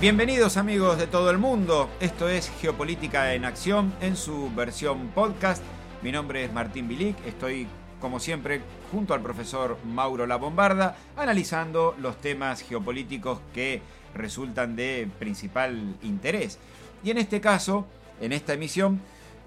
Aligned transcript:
Bienvenidos 0.00 0.56
amigos 0.56 0.96
de 0.96 1.08
todo 1.08 1.28
el 1.28 1.38
mundo, 1.38 1.90
esto 1.98 2.28
es 2.28 2.52
Geopolítica 2.60 3.34
en 3.34 3.44
Acción 3.44 3.92
en 4.00 4.14
su 4.14 4.48
versión 4.54 5.08
podcast. 5.08 5.60
Mi 6.02 6.12
nombre 6.12 6.44
es 6.44 6.52
Martín 6.52 6.86
Bilic, 6.86 7.16
estoy 7.26 7.66
como 8.00 8.20
siempre 8.20 8.60
junto 8.92 9.12
al 9.12 9.22
profesor 9.22 9.76
Mauro 9.84 10.24
La 10.28 10.36
Bombarda 10.36 10.96
analizando 11.16 11.96
los 11.98 12.16
temas 12.20 12.62
geopolíticos 12.62 13.40
que 13.52 13.82
resultan 14.14 14.76
de 14.76 15.08
principal 15.18 15.96
interés. 16.04 16.60
Y 17.02 17.10
en 17.10 17.18
este 17.18 17.40
caso, 17.40 17.84
en 18.20 18.32
esta 18.32 18.52
emisión, 18.52 19.00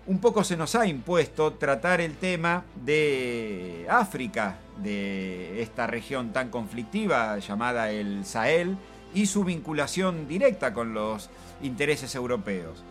un 0.05 0.20
poco 0.20 0.43
se 0.43 0.57
nos 0.57 0.75
ha 0.75 0.86
impuesto 0.86 1.54
tratar 1.54 2.02
el 2.02 2.18
tema 2.18 2.65
de 2.76 3.88
África, 3.90 4.57
de 4.84 5.62
esta 5.62 5.88
región 5.88 6.34
tan 6.34 6.49
conflictiva 6.49 7.38
llamada 7.40 7.90
el 7.90 8.26
Sahel, 8.26 8.76
y 9.13 9.25
su 9.25 9.43
vinculación 9.43 10.27
directa 10.27 10.73
con 10.73 10.93
los 10.93 11.29
intereses 11.61 12.15
europeos. 12.15 12.83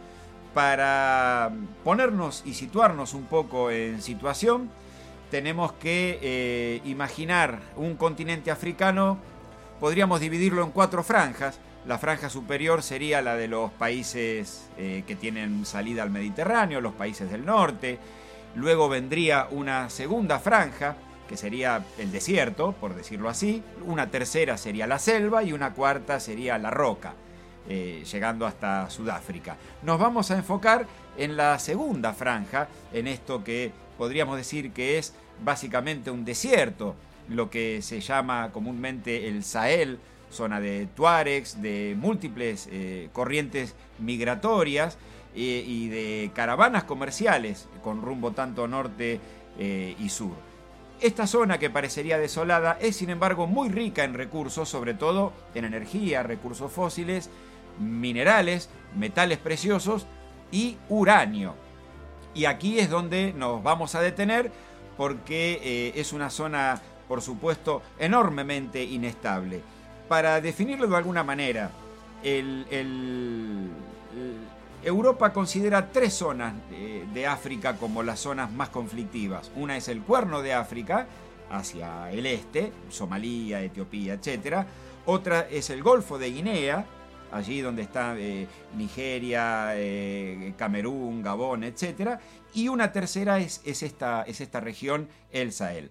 Para 0.54 1.52
ponernos 1.84 2.42
y 2.44 2.54
situarnos 2.54 3.14
un 3.14 3.24
poco 3.24 3.70
en 3.70 4.02
situación, 4.02 4.70
tenemos 5.30 5.72
que 5.74 6.18
eh, 6.20 6.80
imaginar 6.84 7.60
un 7.76 7.96
continente 7.96 8.50
africano, 8.50 9.18
podríamos 9.78 10.20
dividirlo 10.20 10.64
en 10.64 10.72
cuatro 10.72 11.04
franjas. 11.04 11.60
La 11.86 11.98
franja 11.98 12.28
superior 12.28 12.82
sería 12.82 13.22
la 13.22 13.36
de 13.36 13.48
los 13.48 13.70
países 13.70 14.68
eh, 14.76 15.04
que 15.06 15.16
tienen 15.16 15.64
salida 15.64 16.02
al 16.02 16.10
Mediterráneo, 16.10 16.80
los 16.80 16.94
países 16.94 17.30
del 17.30 17.46
norte. 17.46 17.98
Luego 18.56 18.88
vendría 18.88 19.46
una 19.50 19.88
segunda 19.88 20.40
franja, 20.40 20.96
que 21.30 21.36
sería 21.36 21.84
el 21.96 22.10
desierto, 22.10 22.72
por 22.72 22.96
decirlo 22.96 23.28
así, 23.28 23.62
una 23.86 24.10
tercera 24.10 24.56
sería 24.56 24.88
la 24.88 24.98
selva 24.98 25.44
y 25.44 25.52
una 25.52 25.74
cuarta 25.74 26.18
sería 26.18 26.58
la 26.58 26.70
roca, 26.70 27.14
eh, 27.68 28.02
llegando 28.10 28.46
hasta 28.46 28.90
Sudáfrica. 28.90 29.56
Nos 29.84 30.00
vamos 30.00 30.32
a 30.32 30.38
enfocar 30.38 30.88
en 31.16 31.36
la 31.36 31.56
segunda 31.60 32.14
franja, 32.14 32.66
en 32.92 33.06
esto 33.06 33.44
que 33.44 33.70
podríamos 33.96 34.38
decir 34.38 34.72
que 34.72 34.98
es 34.98 35.14
básicamente 35.44 36.10
un 36.10 36.24
desierto, 36.24 36.96
lo 37.28 37.48
que 37.48 37.80
se 37.80 38.00
llama 38.00 38.50
comúnmente 38.52 39.28
el 39.28 39.44
Sahel, 39.44 40.00
zona 40.32 40.58
de 40.58 40.88
tuaregs, 40.96 41.62
de 41.62 41.94
múltiples 41.96 42.68
eh, 42.72 43.08
corrientes 43.12 43.76
migratorias 44.00 44.98
eh, 45.36 45.64
y 45.64 45.86
de 45.90 46.32
caravanas 46.34 46.82
comerciales 46.82 47.68
con 47.84 48.02
rumbo 48.02 48.32
tanto 48.32 48.66
norte 48.66 49.20
y 49.58 50.08
sur. 50.08 50.49
Esta 51.00 51.26
zona 51.26 51.58
que 51.58 51.70
parecería 51.70 52.18
desolada 52.18 52.76
es 52.78 52.96
sin 52.96 53.08
embargo 53.08 53.46
muy 53.46 53.70
rica 53.70 54.04
en 54.04 54.12
recursos, 54.12 54.68
sobre 54.68 54.92
todo 54.92 55.32
en 55.54 55.64
energía, 55.64 56.22
recursos 56.22 56.70
fósiles, 56.70 57.30
minerales, 57.78 58.68
metales 58.94 59.38
preciosos 59.38 60.06
y 60.52 60.76
uranio. 60.90 61.54
Y 62.34 62.44
aquí 62.44 62.78
es 62.78 62.90
donde 62.90 63.32
nos 63.32 63.62
vamos 63.62 63.94
a 63.94 64.02
detener 64.02 64.52
porque 64.98 65.58
eh, 65.62 65.92
es 65.96 66.12
una 66.12 66.28
zona, 66.28 66.82
por 67.08 67.22
supuesto, 67.22 67.80
enormemente 67.98 68.84
inestable. 68.84 69.62
Para 70.06 70.42
definirlo 70.42 70.86
de 70.86 70.96
alguna 70.98 71.24
manera, 71.24 71.70
el 72.22 72.66
Europa 74.82 75.32
considera 75.32 75.90
tres 75.92 76.14
zonas 76.14 76.54
de 76.70 77.26
África 77.26 77.76
como 77.76 78.02
las 78.02 78.20
zonas 78.20 78.50
más 78.50 78.70
conflictivas. 78.70 79.50
Una 79.56 79.76
es 79.76 79.88
el 79.88 80.02
Cuerno 80.02 80.42
de 80.42 80.54
África, 80.54 81.06
hacia 81.50 82.10
el 82.10 82.26
este, 82.26 82.72
Somalia, 82.88 83.62
Etiopía, 83.62 84.14
etc. 84.14 84.64
Otra 85.06 85.48
es 85.50 85.70
el 85.70 85.82
Golfo 85.82 86.18
de 86.18 86.30
Guinea, 86.30 86.86
allí 87.32 87.60
donde 87.60 87.82
está 87.82 88.16
eh, 88.16 88.46
Nigeria, 88.76 89.72
eh, 89.74 90.54
Camerún, 90.56 91.22
Gabón, 91.22 91.64
etc. 91.64 92.18
Y 92.54 92.68
una 92.68 92.92
tercera 92.92 93.38
es, 93.38 93.60
esta, 93.64 94.22
es 94.22 94.40
esta 94.40 94.60
región, 94.60 95.08
el 95.32 95.52
Sahel. 95.52 95.90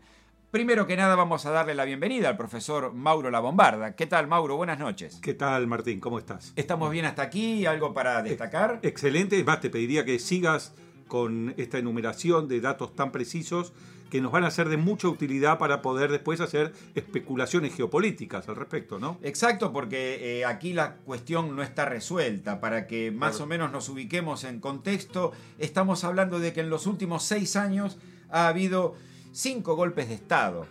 Primero 0.52 0.88
que 0.88 0.98
nada 0.98 1.14
vamos 1.16 1.46
a 1.46 1.52
darle 1.52 1.76
la 1.76 1.86
bienvenida 1.86 2.28
al 2.28 2.36
profesor 2.36 2.92
Mauro 2.92 3.30
La 3.30 3.40
Bombarda. 3.40 3.96
¿Qué 3.96 4.08
tal, 4.08 4.26
Mauro? 4.26 4.58
Buenas 4.58 4.80
noches. 4.80 5.20
¿Qué 5.22 5.36
tal, 5.36 5.68
Martín? 5.68 6.00
¿Cómo 6.00 6.18
estás? 6.18 6.54
¿Estamos 6.56 6.90
bien 6.90 7.06
hasta 7.06 7.22
aquí? 7.22 7.68
¿Algo 7.68 7.94
para 7.94 8.24
destacar? 8.24 8.80
Excelente. 8.82 9.38
Es 9.38 9.46
más, 9.46 9.62
te 9.62 9.70
pediría 9.70 10.06
que 10.06 10.18
sigas 10.18 10.74
con 11.08 11.54
esta 11.58 11.78
enumeración 11.78 12.48
de 12.48 12.62
datos 12.62 12.96
tan 12.96 13.12
precisos 13.12 13.74
que 14.10 14.22
nos 14.22 14.32
van 14.32 14.44
a 14.44 14.50
ser 14.50 14.70
de 14.70 14.78
mucha 14.78 15.08
utilidad 15.08 15.60
para 15.60 15.84
poder 15.84 16.10
después 16.10 16.42
hacer 16.42 16.74
especulaciones 16.96 17.76
geopolíticas 17.76 18.50
al 18.50 18.56
respecto, 18.56 18.98
¿no? 18.98 19.20
Exacto, 19.22 19.72
porque 19.72 20.40
eh, 20.40 20.46
aquí 20.46 20.74
la 20.74 20.96
cuestión 20.96 21.56
no 21.56 21.62
está 21.62 21.86
resuelta. 21.86 22.60
Para 22.60 22.88
que 22.88 23.12
más 23.12 23.40
o 23.40 23.46
menos 23.46 23.72
nos 23.72 23.88
ubiquemos 23.88 24.46
en 24.46 24.60
contexto, 24.60 25.32
estamos 25.60 26.04
hablando 26.04 26.40
de 26.40 26.54
que 26.54 26.62
en 26.62 26.72
los 26.72 26.88
últimos 26.88 27.22
seis 27.22 27.56
años 27.56 28.00
ha 28.32 28.48
habido 28.48 28.96
cinco 29.32 29.76
golpes 29.76 30.10
de 30.10 30.16
Estado. 30.16 30.68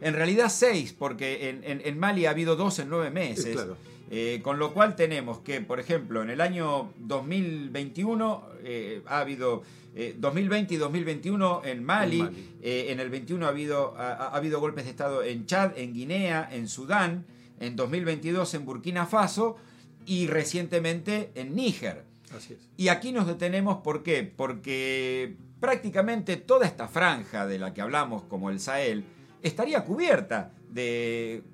En 0.00 0.14
realidad 0.14 0.48
seis, 0.48 0.92
porque 0.92 1.60
en, 1.62 1.98
Mali 1.98 2.26
ha 2.26 2.30
habido 2.30 2.56
dos 2.56 2.78
en 2.78 2.88
nueve 2.88 3.10
meses. 3.10 3.56
Eh, 4.14 4.40
con 4.42 4.58
lo 4.58 4.74
cual 4.74 4.94
tenemos 4.94 5.38
que, 5.38 5.62
por 5.62 5.80
ejemplo, 5.80 6.22
en 6.22 6.28
el 6.28 6.42
año 6.42 6.92
2021 6.98 8.46
eh, 8.62 9.02
ha 9.06 9.20
habido 9.20 9.62
2020 10.18 10.74
eh, 10.74 10.76
y 10.76 10.78
2021 10.78 11.62
en 11.64 11.82
Mali, 11.82 12.20
en, 12.60 13.00
el 13.00 13.08
21 13.08 13.46
ha 13.46 13.48
habido, 13.48 13.94
ha, 13.96 14.28
habido 14.36 14.60
golpes 14.60 14.84
de 14.84 14.90
Estado 14.90 15.22
en 15.22 15.46
Chad, 15.46 15.78
en 15.78 15.94
Guinea, 15.94 16.46
en 16.52 16.68
Sudán, 16.68 17.24
en 17.58 17.74
2022 17.74 18.52
en 18.52 18.66
Burkina 18.66 19.06
Faso 19.06 19.56
y 20.04 20.26
recientemente 20.26 21.30
en 21.34 21.54
Níger. 21.54 22.04
Y 22.76 22.88
aquí 22.88 23.12
nos 23.12 23.26
detenemos, 23.26 23.78
¿por 23.78 24.02
qué? 24.02 24.24
Porque 24.24 25.36
prácticamente 25.62 26.38
toda 26.38 26.66
esta 26.66 26.88
franja 26.88 27.46
de 27.46 27.56
la 27.56 27.72
que 27.72 27.80
hablamos, 27.80 28.24
como 28.24 28.50
el 28.50 28.58
Sahel, 28.58 29.04
estaría 29.42 29.84
cubierta 29.84 30.50
de, 30.68 31.44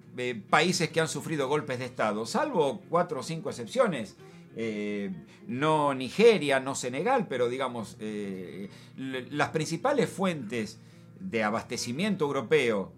países 0.48 0.88
que 0.88 0.98
han 0.98 1.08
sufrido 1.08 1.46
golpes 1.46 1.78
de 1.78 1.84
Estado, 1.84 2.24
salvo 2.24 2.80
cuatro 2.88 3.20
o 3.20 3.22
cinco 3.22 3.50
excepciones. 3.50 4.16
Eh, 4.56 5.12
no 5.46 5.92
Nigeria, 5.92 6.58
no 6.58 6.74
Senegal, 6.74 7.26
pero 7.28 7.50
digamos, 7.50 7.98
eh, 8.00 8.70
las 8.96 9.50
principales 9.50 10.08
fuentes 10.08 10.78
de 11.20 11.44
abastecimiento 11.44 12.24
europeo, 12.24 12.90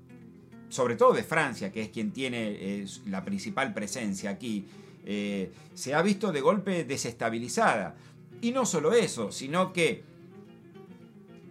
sobre 0.69 0.95
todo 0.95 1.13
de 1.13 1.25
Francia, 1.25 1.73
que 1.73 1.83
es 1.83 1.89
quien 1.89 2.13
tiene 2.13 2.87
la 3.07 3.25
principal 3.25 3.75
presencia 3.75 4.31
aquí, 4.31 4.65
eh, 5.05 5.51
se 5.75 5.93
ha 5.93 6.03
visto 6.03 6.31
de 6.31 6.41
golpe 6.41 6.85
desestabilizada. 6.85 7.97
Y 8.41 8.53
no 8.53 8.65
solo 8.65 8.93
eso, 8.93 9.33
sino 9.33 9.73
que 9.73 10.09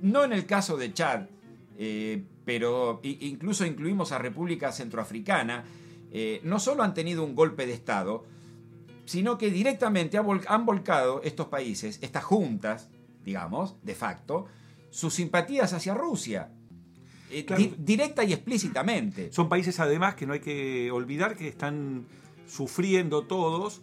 no 0.02 0.24
en 0.24 0.34
el 0.34 0.46
caso 0.46 0.78
de 0.78 0.94
Chad, 0.94 1.28
eh, 1.78 2.24
pero 2.46 3.00
incluso 3.04 3.66
incluimos 3.66 4.12
a 4.12 4.18
República 4.18 4.72
Centroafricana, 4.72 5.64
eh, 6.12 6.42
no 6.44 6.60
solo 6.60 6.84
han 6.84 6.94
tenido 6.94 7.24
un 7.24 7.36
golpe 7.36 7.66
de 7.66 7.74
Estado, 7.74 8.26
sino 9.06 9.38
que 9.38 9.50
directamente 9.50 10.18
han 10.18 10.66
volcado 10.66 11.22
estos 11.24 11.48
países, 11.48 12.00
estas 12.02 12.24
juntas, 12.24 12.90
digamos, 13.24 13.76
de 13.84 13.96
facto, 13.96 14.48
sus 14.90 15.14
simpatías 15.14 15.74
hacia 15.74 15.94
Rusia. 15.94 16.52
Eh, 17.32 17.46
directa 17.78 18.24
y 18.24 18.34
explícitamente. 18.34 19.32
Son 19.32 19.48
países 19.48 19.80
además 19.80 20.16
que 20.16 20.26
no 20.26 20.34
hay 20.34 20.40
que 20.40 20.92
olvidar 20.92 21.38
que 21.38 21.48
están 21.48 22.06
sufriendo 22.48 23.24
todos 23.24 23.82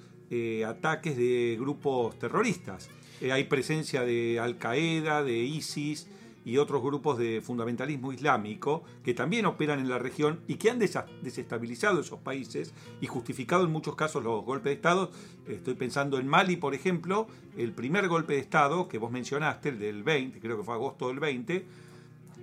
ataques 0.66 1.16
de 1.16 1.56
grupos 1.58 2.18
terroristas. 2.18 2.90
Eh, 3.20 3.32
hay 3.32 3.44
presencia 3.44 4.02
de 4.02 4.38
Al 4.40 4.58
Qaeda, 4.58 5.22
de 5.22 5.38
ISIS 5.38 6.06
y 6.46 6.58
otros 6.58 6.80
grupos 6.80 7.18
de 7.18 7.40
fundamentalismo 7.40 8.12
islámico 8.12 8.84
que 9.04 9.14
también 9.14 9.46
operan 9.46 9.80
en 9.80 9.88
la 9.88 9.98
región 9.98 10.38
y 10.46 10.54
que 10.54 10.70
han 10.70 10.78
desestabilizado 10.78 12.00
esos 12.00 12.20
países 12.20 12.72
y 13.00 13.08
justificado 13.08 13.64
en 13.64 13.72
muchos 13.72 13.96
casos 13.96 14.22
los 14.22 14.44
golpes 14.44 14.70
de 14.70 14.74
Estado. 14.74 15.10
Estoy 15.48 15.74
pensando 15.74 16.20
en 16.20 16.28
Mali, 16.28 16.54
por 16.56 16.72
ejemplo, 16.72 17.26
el 17.56 17.72
primer 17.72 18.06
golpe 18.06 18.34
de 18.34 18.38
Estado 18.38 18.86
que 18.86 18.98
vos 18.98 19.10
mencionaste, 19.10 19.70
el 19.70 19.80
del 19.80 20.04
20, 20.04 20.38
creo 20.38 20.56
que 20.56 20.62
fue 20.62 20.74
agosto 20.74 21.08
del 21.08 21.18
20, 21.18 21.66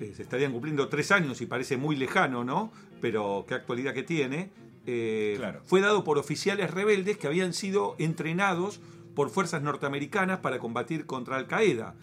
eh, 0.01 0.13
se 0.13 0.23
estarían 0.23 0.51
cumpliendo 0.51 0.89
tres 0.89 1.11
años 1.11 1.39
y 1.41 1.45
parece 1.45 1.77
muy 1.77 1.95
lejano, 1.95 2.43
¿no? 2.43 2.73
Pero 2.99 3.45
qué 3.47 3.53
actualidad 3.53 3.93
que 3.93 4.03
tiene. 4.03 4.49
Eh, 4.85 5.39
fue 5.63 5.79
dado 5.79 6.03
por 6.03 6.17
oficiales 6.17 6.71
rebeldes 6.71 7.17
que 7.17 7.27
habían 7.27 7.53
sido 7.53 7.95
entrenados 7.99 8.81
por 9.15 9.30
fuerzas 9.30 9.62
norteamericanas 9.62 10.39
para 10.39 10.60
combatir 10.60 11.06
contra 11.06 11.38
Al 11.38 11.48
Qaeda. 11.48 11.95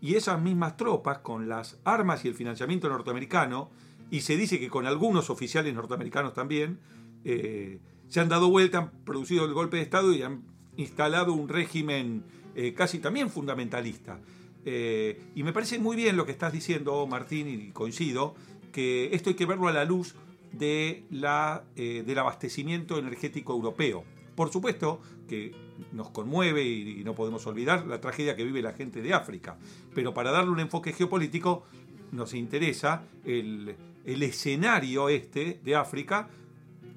Y 0.00 0.14
esas 0.16 0.40
mismas 0.40 0.76
tropas, 0.76 1.18
con 1.18 1.48
las 1.48 1.78
armas 1.84 2.24
y 2.24 2.28
el 2.28 2.34
financiamiento 2.34 2.88
norteamericano, 2.88 3.70
y 4.10 4.22
se 4.22 4.36
dice 4.36 4.58
que 4.58 4.68
con 4.68 4.86
algunos 4.86 5.30
oficiales 5.30 5.74
norteamericanos 5.74 6.34
también, 6.34 6.80
eh, 7.24 7.78
se 8.08 8.20
han 8.20 8.28
dado 8.28 8.50
vuelta, 8.50 8.78
han 8.78 8.90
producido 9.04 9.44
el 9.44 9.54
golpe 9.54 9.76
de 9.76 9.84
Estado 9.84 10.12
y 10.12 10.22
han 10.22 10.42
instalado 10.76 11.32
un 11.32 11.48
régimen 11.48 12.24
eh, 12.54 12.74
casi 12.74 12.98
también 12.98 13.30
fundamentalista. 13.30 14.20
Eh, 14.64 15.20
y 15.34 15.42
me 15.42 15.52
parece 15.52 15.78
muy 15.78 15.96
bien 15.96 16.16
lo 16.16 16.26
que 16.26 16.32
estás 16.32 16.52
diciendo, 16.52 17.06
Martín, 17.06 17.48
y 17.48 17.70
coincido, 17.70 18.34
que 18.72 19.14
esto 19.14 19.30
hay 19.30 19.36
que 19.36 19.46
verlo 19.46 19.68
a 19.68 19.72
la 19.72 19.84
luz 19.84 20.14
de 20.52 21.04
la, 21.10 21.64
del 21.74 22.18
abastecimiento 22.18 22.98
energético 22.98 23.54
europeo 23.54 24.04
Por 24.34 24.50
supuesto 24.50 25.00
que 25.28 25.54
nos 25.92 26.10
conmueve 26.10 26.64
y, 26.64 27.04
no 27.04 27.14
podemos 27.14 27.46
olvidar 27.46 27.86
la 27.86 28.00
tragedia 28.00 28.36
que 28.36 28.44
vive 28.44 28.62
la 28.62 28.72
gente 28.72 29.02
de 29.02 29.14
África, 29.14 29.56
pero 29.94 30.14
para 30.14 30.30
darle 30.30 30.50
un 30.50 30.60
enfoque 30.60 30.92
geopolítico 30.92 31.64
nos 32.12 32.34
interesa 32.34 33.02
el, 33.24 33.76
escenario 34.04 35.08
este 35.08 35.60
de 35.62 35.76
África 35.76 36.28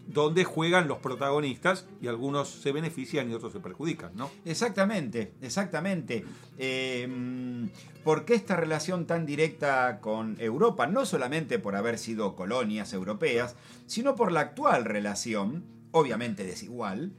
donde 0.07 0.43
juegan 0.43 0.87
los 0.87 0.99
protagonistas 0.99 1.87
y 1.99 2.07
algunos 2.07 2.49
se 2.49 2.71
benefician 2.71 3.29
y 3.29 3.33
otros 3.33 3.53
se 3.53 3.59
perjudican, 3.59 4.11
¿no? 4.15 4.29
Exactamente, 4.45 5.33
exactamente. 5.41 6.23
Eh, 6.59 7.67
¿Por 8.03 8.23
qué 8.23 8.35
esta 8.35 8.55
relación 8.55 9.07
tan 9.07 9.25
directa 9.25 9.99
con 10.01 10.39
Europa? 10.39 10.85
No 10.85 11.07
solamente 11.07 11.57
por 11.57 11.75
haber 11.75 11.97
sido 11.97 12.35
colonias 12.35 12.93
europeas, 12.93 13.55
sino 13.87 14.15
por 14.15 14.31
la 14.31 14.41
actual 14.41 14.85
relación, 14.85 15.63
obviamente 15.91 16.43
desigual, 16.43 17.13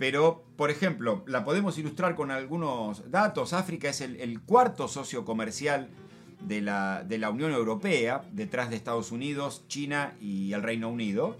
pero, 0.00 0.42
por 0.56 0.70
ejemplo, 0.70 1.22
la 1.26 1.44
podemos 1.44 1.76
ilustrar 1.76 2.14
con 2.14 2.30
algunos 2.30 3.10
datos. 3.10 3.52
África 3.52 3.90
es 3.90 4.00
el, 4.00 4.40
cuarto 4.40 4.88
socio 4.88 5.26
comercial 5.26 5.90
de 6.40 6.62
la, 6.62 7.04
de 7.04 7.18
la 7.18 7.28
Unión 7.28 7.52
Europea, 7.52 8.22
detrás 8.32 8.70
de 8.70 8.76
Estados 8.76 9.12
Unidos, 9.12 9.64
China 9.68 10.14
y 10.18 10.54
el 10.54 10.62
Reino 10.62 10.88
Unido. 10.88 11.36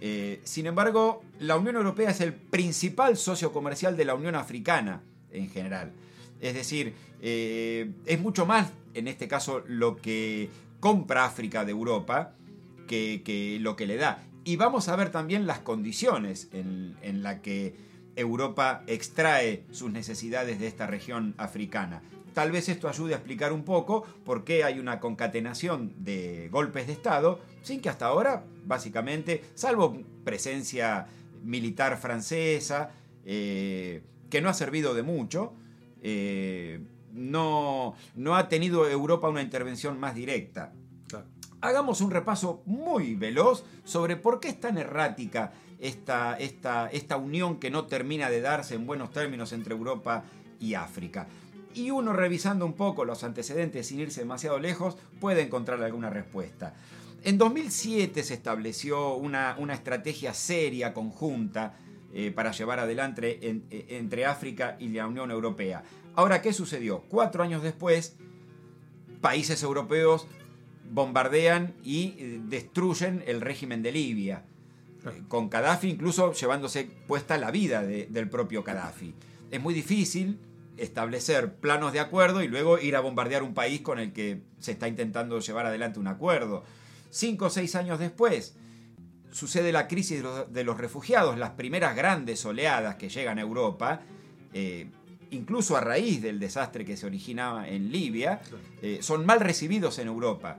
Eh, 0.00 0.40
sin 0.44 0.66
embargo, 0.66 1.24
la 1.40 1.56
Unión 1.56 1.74
Europea 1.74 2.10
es 2.10 2.20
el 2.20 2.32
principal 2.32 3.16
socio 3.16 3.50
comercial 3.50 3.96
de 3.96 4.04
la 4.04 4.14
Unión 4.14 4.36
Africana 4.36 5.02
en 5.32 5.50
general. 5.50 5.90
Es 6.40 6.54
decir, 6.54 6.94
eh, 7.22 7.90
es 8.04 8.20
mucho 8.20 8.46
más, 8.46 8.70
en 8.94 9.08
este 9.08 9.26
caso, 9.26 9.64
lo 9.66 9.96
que 9.96 10.48
compra 10.78 11.24
África 11.24 11.64
de 11.64 11.72
Europa 11.72 12.36
que, 12.86 13.58
lo 13.60 13.74
que 13.74 13.88
le 13.88 13.96
da. 13.96 14.22
Y 14.44 14.54
vamos 14.54 14.86
a 14.86 14.94
ver 14.94 15.10
también 15.10 15.48
las 15.48 15.58
condiciones 15.58 16.48
en, 16.52 16.94
en 17.02 17.24
las 17.24 17.40
que 17.40 17.84
Europa 18.16 18.82
extrae 18.86 19.64
sus 19.70 19.92
necesidades 19.92 20.58
de 20.58 20.66
esta 20.66 20.86
región 20.86 21.34
africana. 21.38 22.02
Tal 22.34 22.52
vez 22.52 22.68
esto 22.68 22.88
ayude 22.88 23.14
a 23.14 23.16
explicar 23.16 23.52
un 23.52 23.64
poco 23.64 24.02
por 24.24 24.44
qué 24.44 24.62
hay 24.62 24.78
una 24.78 25.00
concatenación 25.00 25.94
de 25.96 26.48
golpes 26.50 26.86
de 26.86 26.92
Estado, 26.92 27.40
sin 27.62 27.80
que 27.80 27.88
hasta 27.88 28.06
ahora, 28.06 28.44
básicamente, 28.66 29.42
salvo 29.54 30.02
presencia 30.22 31.06
militar 31.42 31.96
francesa, 31.96 32.90
eh, 33.24 34.02
que 34.28 34.40
no 34.42 34.50
ha 34.50 34.54
servido 34.54 34.92
de 34.92 35.02
mucho, 35.02 35.54
eh, 36.02 36.80
no, 37.14 37.94
no, 38.14 38.36
ha 38.36 38.48
tenido 38.48 38.86
Europa 38.86 39.28
una 39.28 39.40
intervención 39.40 39.98
más 39.98 40.14
directa. 40.14 40.72
Hagamos 41.66 42.00
un 42.00 42.12
repaso 42.12 42.62
muy 42.64 43.16
veloz 43.16 43.64
sobre 43.82 44.14
por 44.14 44.38
qué 44.38 44.48
es 44.48 44.60
tan 44.60 44.78
errática 44.78 45.52
esta, 45.80 46.38
esta, 46.38 46.88
esta 46.88 47.16
unión 47.16 47.58
que 47.58 47.72
no 47.72 47.86
termina 47.86 48.30
de 48.30 48.40
darse 48.40 48.76
en 48.76 48.86
buenos 48.86 49.10
términos 49.10 49.52
entre 49.52 49.74
Europa 49.74 50.22
y 50.60 50.74
África 50.74 51.26
y 51.74 51.90
uno 51.90 52.12
revisando 52.12 52.64
un 52.64 52.74
poco 52.74 53.04
los 53.04 53.24
antecedentes 53.24 53.88
sin 53.88 53.98
irse 53.98 54.20
demasiado 54.20 54.60
lejos 54.60 54.96
puede 55.20 55.42
encontrar 55.42 55.82
alguna 55.82 56.08
respuesta. 56.08 56.72
En 57.24 57.36
2007 57.36 58.22
se 58.22 58.34
estableció 58.34 59.16
una, 59.16 59.56
estrategia 59.72 60.34
seria, 60.34 60.94
conjunta, 60.94 61.74
eh, 62.14 62.30
para 62.30 62.52
llevar 62.52 62.78
adelante 62.78 63.40
eh, 63.42 63.86
entre 63.88 64.24
África 64.24 64.76
y 64.78 64.90
la 64.90 65.08
Unión 65.08 65.32
Europea. 65.32 65.82
Ahora, 66.14 66.40
¿qué 66.40 66.52
sucedió? 66.52 67.02
Cuatro 67.08 67.42
años 67.42 67.64
después, 67.64 68.16
países 69.20 69.64
europeos 69.64 70.28
bombardean 70.90 71.74
y 71.82 72.14
eh, 72.18 72.40
destruyen 72.44 73.22
el 73.26 73.40
régimen 73.40 73.82
de 73.82 73.92
Libia, 73.92 74.44
con 75.28 75.48
Gaddafi 75.48 75.88
incluso 75.88 76.32
llevándose 76.32 76.90
puesta 77.06 77.38
la 77.38 77.52
vida 77.52 77.82
del 77.82 78.28
propio 78.28 78.64
Gaddafi. 78.64 79.14
Es 79.52 79.60
muy 79.60 79.72
difícil, 79.72 80.40
establecer 80.76 81.54
planos 81.54 81.92
de 81.92 82.00
acuerdo 82.00 82.42
y 82.42 82.48
luego 82.48 82.78
ir 82.78 82.96
a 82.96 83.00
bombardear 83.00 83.42
un 83.42 83.54
país 83.54 83.80
con 83.80 83.98
el 83.98 84.12
que 84.12 84.42
se 84.58 84.72
está 84.72 84.88
intentando 84.88 85.38
llevar 85.40 85.66
adelante 85.66 85.98
un 85.98 86.08
acuerdo. 86.08 86.64
Cinco 87.10 87.46
o 87.46 87.50
seis 87.50 87.74
años 87.74 87.98
después 87.98 88.56
sucede 89.30 89.72
la 89.72 89.86
crisis 89.86 90.22
de 90.48 90.64
los, 90.64 90.78
refugiados, 90.78 91.38
las 91.38 91.50
primeras 91.50 91.94
grandes 91.94 92.44
oleadas 92.44 92.96
que 92.96 93.08
llegan 93.08 93.38
a 93.38 93.42
Europa, 93.42 94.00
eh, 94.52 94.88
incluso 95.30 95.76
a 95.76 95.80
raíz 95.80 96.22
del 96.22 96.38
desastre 96.38 96.84
que 96.84 96.96
se 96.96 97.06
originaba 97.06 97.68
en 97.68 97.90
Libia, 97.90 98.40
eh, 98.82 98.98
son 99.02 99.26
mal 99.26 99.40
recibidos 99.40 99.98
en 99.98 100.08
Europa. 100.08 100.58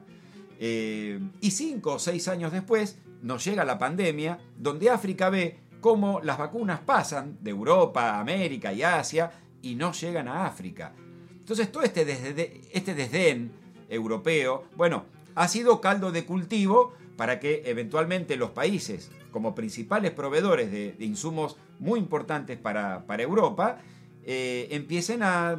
Eh, 0.59 1.19
y 1.41 1.51
cinco 1.51 1.93
o 1.93 1.99
seis 1.99 2.27
años 2.27 2.51
después 2.51 2.97
nos 3.21 3.43
llega 3.45 3.65
la 3.65 3.77
pandemia, 3.77 4.39
donde 4.57 4.89
África 4.89 5.29
ve 5.29 5.59
cómo 5.81 6.19
las 6.21 6.37
vacunas 6.37 6.79
pasan 6.79 7.37
de 7.41 7.51
Europa 7.51 8.19
América 8.19 8.73
y 8.73 8.83
Asia 8.83 9.31
y 9.61 9.75
no 9.75 9.91
llegan 9.93 10.27
a 10.27 10.45
África. 10.45 10.93
Entonces 11.31 11.71
todo 11.71 11.83
este, 11.83 12.01
este 12.73 12.93
desdén 12.93 13.51
europeo, 13.89 14.65
bueno, 14.75 15.05
ha 15.35 15.47
sido 15.47 15.79
caldo 15.81 16.11
de 16.11 16.25
cultivo 16.25 16.93
para 17.15 17.39
que 17.39 17.63
eventualmente 17.65 18.37
los 18.37 18.51
países, 18.51 19.11
como 19.31 19.55
principales 19.55 20.11
proveedores 20.11 20.71
de, 20.71 20.95
insumos 20.99 21.57
muy 21.79 21.99
importantes 21.99 22.57
para, 22.57 23.03
Europa, 23.19 23.79
eh, 24.23 24.67
empiecen 24.71 25.21
a, 25.23 25.57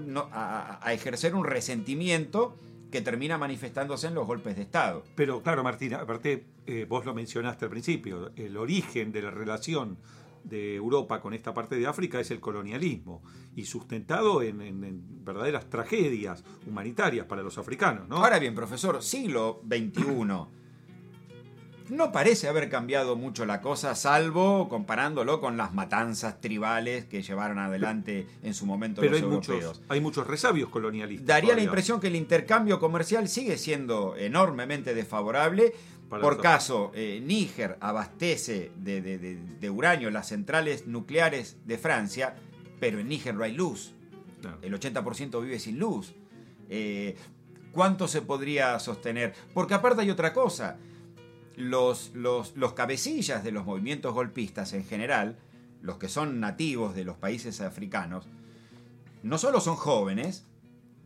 ejercer 0.93 1.35
un 1.35 1.45
resentimiento 1.45 2.57
que 2.91 3.01
termina 3.03 3.39
manifestándose 3.39 4.07
en 4.07 4.15
los 4.15 4.27
golpes 4.27 4.57
de 4.57 4.63
Estado. 4.63 5.05
Pero 5.15 5.43
claro, 5.43 5.63
Martín, 5.63 5.95
aparte, 5.95 6.47
eh, 6.67 6.87
vos 6.89 7.05
lo 7.05 7.15
mencionaste 7.15 7.67
al 7.67 7.71
principio, 7.71 8.33
el 8.37 8.57
origen 8.57 9.13
de 9.13 9.23
la 9.23 9.31
relación 9.31 9.99
de 10.45 10.77
Europa 10.77 11.21
con 11.21 11.35
esta 11.35 11.53
parte 11.53 11.77
de 11.77 11.87
África 11.87 12.21
es 12.21 12.31
el 12.31 12.41
colonialismo 12.41 13.23
y 13.55 13.65
sustentado 13.65 14.43
en, 14.43 15.25
verdaderas 15.25 15.69
tragedias 15.69 16.45
humanitarias 16.67 17.27
para 17.27 17.43
los 17.43 17.59
africanos. 17.59 18.09
¿no? 18.09 18.17
Ahora 18.17 18.39
bien, 18.39 18.55
profesor, 18.55 19.03
siglo 19.03 19.63
XXI. 19.67 20.58
No 21.91 22.13
parece 22.13 22.49
haber 22.49 22.69
cambiado 22.69 23.17
mucho 23.17 23.47
la 23.47 23.61
cosa, 23.61 23.95
salvo 23.95 24.69
comparándolo 24.69 25.41
con 25.41 25.57
las 25.57 25.75
matanzas 25.75 26.41
tribales 26.41 27.07
que 27.07 27.23
llevaron 27.23 27.59
adelante 27.59 28.27
en 28.43 28.55
su 28.55 28.67
momento 28.67 29.01
Pero 29.01 29.13
los 29.13 29.21
hay 29.21 29.25
europeos. 29.25 29.65
Muchos, 29.79 29.83
hay 29.89 30.01
muchos 30.01 30.27
resabios 30.27 30.69
colonialistas. 30.69 31.27
Daría 31.27 31.55
la 31.55 31.63
impresión 31.63 32.01
que 32.01 32.09
el 32.09 32.17
intercambio 32.17 32.79
comercial 32.79 33.29
sigue 33.29 33.57
siendo 33.57 34.17
enormemente 34.17 34.95
desfavorable, 34.95 35.73
por 36.09 36.41
caso, 36.41 36.91
eh, 36.95 37.21
Níger 37.23 37.77
abastece 37.81 38.73
de, 38.77 39.71
uranio 39.71 40.11
las 40.11 40.29
centrales 40.29 40.87
nucleares 40.87 41.59
de 41.67 41.77
Francia, 41.77 42.35
pero 42.81 42.99
en 42.99 43.09
Níger 43.09 43.35
no 43.35 43.45
hay 43.45 43.53
luz. 43.53 43.93
El 44.63 44.73
80% 44.73 45.43
vive 45.43 45.59
sin 45.59 45.79
luz. 45.79 46.15
Eh, 46.71 47.17
¿Cuánto 47.73 48.09
se 48.09 48.23
podría 48.23 48.79
sostener? 48.79 49.35
Porque 49.53 49.75
aparte 49.75 50.01
hay 50.03 50.11
otra 50.11 50.33
cosa. 50.33 50.79
Los, 51.59 52.13
los, 52.15 52.57
los 52.57 52.73
cabecillas 52.75 53.43
de 53.43 53.51
los 53.51 53.67
movimientos 53.67 54.15
golpistas 54.15 54.73
en 54.73 54.85
general, 54.85 55.37
los 55.83 55.99
que 55.99 56.09
son 56.09 56.39
nativos 56.39 56.95
de 56.95 57.05
los 57.05 57.17
países 57.17 57.61
africanos, 57.61 58.29
no 59.25 59.39
solo 59.39 59.61
son 59.61 59.75
jóvenes, 59.75 60.47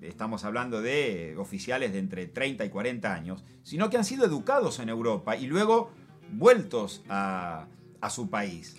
estamos 0.02 0.44
hablando 0.44 0.82
de 0.82 1.36
oficiales 1.38 1.92
de 1.92 1.98
entre 1.98 2.26
30 2.26 2.64
y 2.64 2.68
40 2.68 3.14
años, 3.14 3.44
sino 3.62 3.88
que 3.88 3.96
han 3.96 4.04
sido 4.04 4.24
educados 4.24 4.78
en 4.78 4.88
Europa 4.88 5.36
y 5.36 5.46
luego 5.46 5.90
vueltos 6.32 7.02
a, 7.08 7.66
su 8.10 8.28
país. 8.28 8.76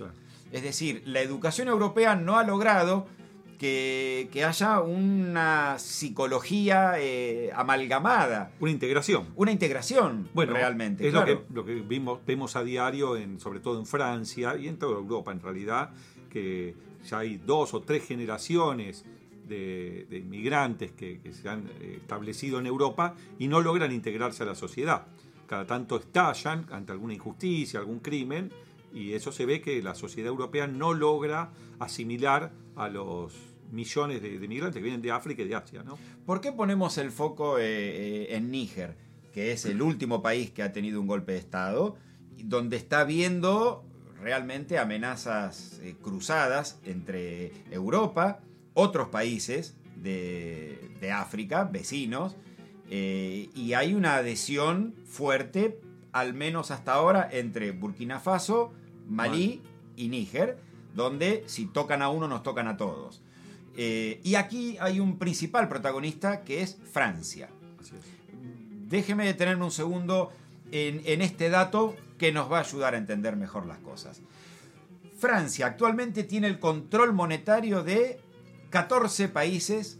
Es 0.51 0.63
decir, 0.63 1.01
la 1.05 1.21
educación 1.21 1.69
europea 1.69 2.15
no 2.15 2.37
ha 2.37 2.43
logrado 2.43 3.07
que, 3.57 4.43
haya 4.45 4.81
una 4.81 5.77
psicología 5.79 6.93
eh, 6.98 7.51
amalgamada. 7.55 8.51
Una 8.60 8.72
integración. 8.72 9.27
Una 9.36 9.51
integración, 9.51 10.29
bueno, 10.33 10.53
realmente. 10.53 11.07
Es 11.07 11.13
lo 11.13 11.25
que, 11.25 11.39
lo 11.53 11.65
que 11.65 11.75
vimos, 11.75 12.19
vemos 12.25 12.55
a 12.55 12.63
diario, 12.63 13.15
en, 13.15 13.39
sobre 13.39 13.60
todo 13.60 13.79
en 13.79 13.86
Francia 13.86 14.55
y 14.57 14.67
en 14.67 14.77
toda 14.77 14.98
Europa 14.98 15.31
en 15.31 15.41
realidad, 15.41 15.91
que 16.29 16.75
ya 17.07 17.19
hay 17.19 17.38
dos 17.38 17.74
o 17.74 17.81
tres 17.81 18.05
generaciones 18.05 19.05
de, 19.48 20.07
inmigrantes 20.12 20.91
que, 20.91 21.19
se 21.31 21.48
han 21.50 21.69
establecido 21.81 22.60
en 22.60 22.65
Europa 22.65 23.15
y 23.39 23.48
no 23.48 23.62
logran 23.62 23.91
integrarse 23.91 24.43
a 24.43 24.45
la 24.45 24.55
sociedad. 24.55 25.05
Cada 25.48 25.65
tanto 25.67 25.98
estallan 25.98 26.65
ante 26.72 26.91
alguna 26.91 27.13
injusticia, 27.13 27.79
algún 27.79 28.00
crimen, 28.00 28.51
y 28.93 29.13
eso 29.13 29.31
se 29.31 29.45
ve 29.45 29.62
que 29.62 29.81
la 29.81 29.95
sociedad 29.95 30.29
europea 30.29 30.67
no 30.67 30.93
logra 30.93 31.51
asimilar 31.79 32.51
a 32.75 32.89
los 32.89 33.33
millones 33.71 34.21
de, 34.21 34.38
de 34.39 34.47
migrantes 34.47 34.77
que 34.77 34.83
vienen 34.83 35.01
de 35.01 35.12
África 35.12 35.41
y 35.41 35.47
de 35.47 35.55
Asia. 35.55 35.83
¿no? 35.83 35.97
¿Por 36.25 36.41
qué 36.41 36.51
ponemos 36.51 36.97
el 36.97 37.12
foco 37.12 37.57
eh, 37.57 37.63
eh, 37.63 38.35
en 38.35 38.51
Níger, 38.51 38.95
que 39.33 39.51
es 39.51 39.65
el 39.65 39.81
último 39.81 40.21
país 40.21 40.51
que 40.51 40.62
ha 40.62 40.71
tenido 40.71 41.01
un 41.01 41.07
golpe 41.07 41.31
de 41.31 41.39
Estado, 41.39 41.97
donde 42.38 42.77
está 42.77 43.00
habiendo 43.00 43.83
realmente 44.21 44.77
amenazas 44.77 45.81
cruzadas 46.01 46.79
entre 46.85 47.51
Europa, 47.71 48.39
otros 48.73 49.09
países 49.09 49.75
de, 49.95 51.12
África, 51.13 51.65
vecinos, 51.65 52.35
eh, 52.89 53.50
y 53.55 53.73
hay 53.73 53.93
una 53.93 54.15
adhesión 54.15 54.95
fuerte, 55.05 55.79
al 56.12 56.33
menos 56.33 56.71
hasta 56.71 56.93
ahora, 56.93 57.27
entre 57.31 57.71
Burkina 57.71 58.19
Faso, 58.19 58.71
Malí 59.07 59.62
y 59.95 60.10
Níger, 60.10 60.57
donde 60.95 61.43
si 61.48 61.65
tocan 61.65 62.01
a 62.01 62.10
uno 62.10 62.27
nos 62.27 62.43
tocan 62.43 62.67
a 62.67 62.77
todos. 62.77 63.22
Eh, 63.75 64.22
y 64.24 64.36
aquí 64.36 64.77
hay 64.79 65.00
un 65.00 65.17
principal 65.17 65.67
protagonista 65.67 66.43
que 66.43 66.62
es 66.62 66.77
Francia. 66.91 67.50
Déjeme 68.89 69.25
detenerme 69.25 69.65
un 69.65 69.72
segundo 69.72 70.31
en, 70.72 71.01
en 71.05 71.22
este 71.22 71.50
dato 71.50 71.95
que 72.17 72.31
nos 72.31 72.51
va 72.51 72.60
a 72.60 72.62
ayudar 72.62 72.93
a 72.93 72.98
entender 72.98 73.36
mejor 73.36 73.65
las 73.65 73.79
cosas. 73.79 74.22
Francia 75.17 75.67
actualmente 75.67 76.24
tiene 76.24 76.48
el 76.48 76.60
control 76.60 77.13
monetario 77.13 77.83
de 77.83 78.19
14 78.69 79.29
países 79.29 80.00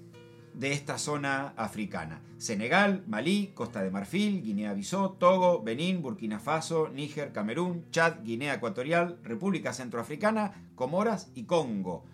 de 0.54 0.72
esta 0.72 0.98
zona 0.98 1.54
africana. 1.58 2.22
Senegal, 2.38 3.04
Malí, 3.08 3.52
Costa 3.54 3.82
de 3.82 3.92
Marfil, 3.92 4.42
Guinea-Bissau, 4.44 5.16
Togo, 5.16 5.62
Benín, 5.64 6.02
Burkina 6.02 6.40
Faso, 6.40 6.90
Níger, 6.90 7.32
Camerún, 7.32 7.86
Chad, 7.92 8.24
Guinea 8.24 8.56
Ecuatorial, 8.56 9.20
República 9.24 9.74
Centroafricana, 9.74 10.70
Comoras 10.76 11.32
y 11.36 11.44
Congo. 11.44 12.06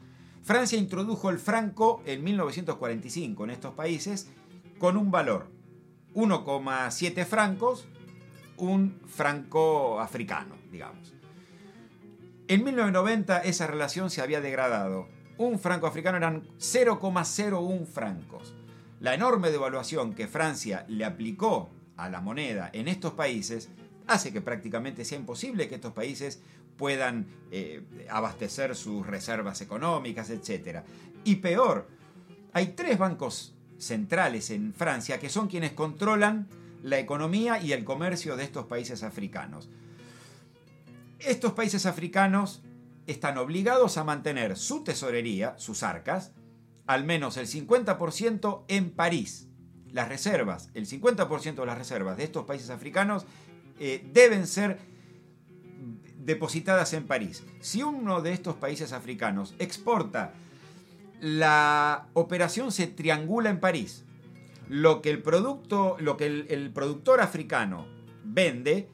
Francia 0.43 0.77
introdujo 0.77 1.29
el 1.29 1.37
franco 1.37 2.01
en 2.05 2.23
1945 2.23 3.43
en 3.43 3.49
estos 3.49 3.73
países 3.73 4.29
con 4.79 4.97
un 4.97 5.11
valor 5.11 5.47
1,7 6.15 7.25
francos, 7.25 7.87
un 8.57 8.99
franco 9.07 9.99
africano, 9.99 10.55
digamos. 10.71 11.13
En 12.47 12.63
1990 12.63 13.41
esa 13.41 13.67
relación 13.67 14.09
se 14.09 14.21
había 14.21 14.41
degradado. 14.41 15.07
Un 15.39 15.57
franco 15.57 15.87
africano 15.87 16.17
eran 16.17 16.43
0,01 16.57 17.85
francos. 17.85 18.53
La 18.99 19.13
enorme 19.13 19.51
devaluación 19.51 20.13
que 20.13 20.27
Francia 20.27 20.83
le 20.89 21.05
aplicó 21.05 21.69
a 21.95 22.09
la 22.09 22.19
moneda 22.19 22.69
en 22.73 22.89
estos 22.89 23.13
países 23.13 23.69
hace 24.05 24.33
que 24.33 24.41
prácticamente 24.41 25.05
sea 25.05 25.17
imposible 25.17 25.69
que 25.69 25.75
estos 25.75 25.93
países 25.93 26.41
puedan 26.75 27.25
eh, 27.51 27.81
abastecer 28.09 28.75
sus 28.75 29.07
reservas 29.07 29.61
económicas, 29.61 30.29
etc. 30.29 30.81
Y 31.23 31.37
peor, 31.37 31.87
hay 32.51 32.73
tres 32.73 32.97
bancos 32.97 33.55
centrales 33.77 34.49
en 34.49 34.73
Francia 34.73 35.19
que 35.19 35.29
son 35.29 35.47
quienes 35.47 35.71
controlan 35.71 36.49
la 36.83 36.99
economía 36.99 37.63
y 37.63 37.71
el 37.71 37.85
comercio 37.85 38.35
de 38.35 38.43
estos 38.43 38.65
países 38.65 39.03
africanos. 39.03 39.69
Estos 41.19 41.53
países 41.53 41.85
africanos 41.85 42.61
están 43.11 43.37
obligados 43.37 43.97
a 43.97 44.03
mantener 44.03 44.57
su 44.57 44.83
tesorería, 44.83 45.57
sus 45.57 45.83
arcas, 45.83 46.31
al 46.85 47.03
menos 47.03 47.37
el 47.37 47.47
50% 47.47 48.65
en 48.67 48.91
París. 48.91 49.47
Las 49.91 50.07
reservas, 50.07 50.69
el 50.75 50.87
50% 50.87 51.55
de 51.55 51.65
las 51.65 51.77
reservas 51.77 52.17
de 52.17 52.23
estos 52.23 52.45
países 52.45 52.69
africanos 52.69 53.25
eh, 53.79 54.07
deben 54.13 54.45
ser 54.45 54.77
depositadas 56.17 56.93
en 56.93 57.07
París. 57.07 57.43
Si 57.59 57.81
uno 57.81 58.21
de 58.21 58.33
estos 58.33 58.55
países 58.55 58.93
africanos 58.93 59.55
exporta, 59.57 60.33
la 61.19 62.07
operación 62.13 62.71
se 62.71 62.87
triangula 62.87 63.49
en 63.49 63.59
París. 63.59 64.05
Lo 64.67 65.01
que 65.01 65.09
el 65.09 65.23
producto, 65.23 65.97
lo 65.99 66.17
que 66.17 66.27
el, 66.27 66.71
productor 66.71 67.21
africano 67.21 67.87
vende, 68.23 68.89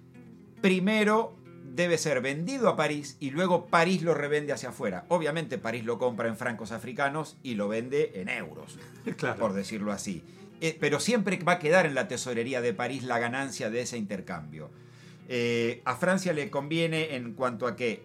primero 0.62 1.36
debe 1.76 1.98
ser 1.98 2.22
vendido 2.22 2.70
a 2.70 2.76
París 2.76 3.18
y 3.20 3.32
luego 3.32 3.68
París 3.68 4.02
lo 4.02 4.14
revende 4.14 4.54
hacia 4.54 4.70
afuera. 4.70 5.06
Obviamente 5.10 5.58
París 5.58 5.84
lo 5.84 5.98
compra 5.98 6.30
en 6.30 6.38
francos 6.38 6.72
africanos 6.72 7.38
y 7.44 7.56
lo 7.56 7.68
vende 7.68 8.14
en 8.16 8.30
euros, 8.30 8.80
por 9.40 9.54
decirlo 9.54 9.92
así. 9.92 10.24
Eh, 10.62 10.78
pero 10.80 11.02
siempre 11.02 11.38
va 11.38 11.54
a 11.54 11.60
quedar 11.60 11.86
en 11.86 11.94
la 11.94 12.08
tesorería 12.08 12.62
de 12.62 12.74
París 12.74 13.04
la 13.04 13.20
ganancia 13.20 13.70
de 13.70 13.82
ese 13.82 13.98
intercambio. 13.98 14.70
Eh, 15.28 15.82
a 15.86 15.98
Francia 15.98 16.32
le 16.32 16.50
conviene 16.50 17.16
en 17.16 17.34
cuanto 17.34 17.68
a 17.68 17.76
que 17.76 18.04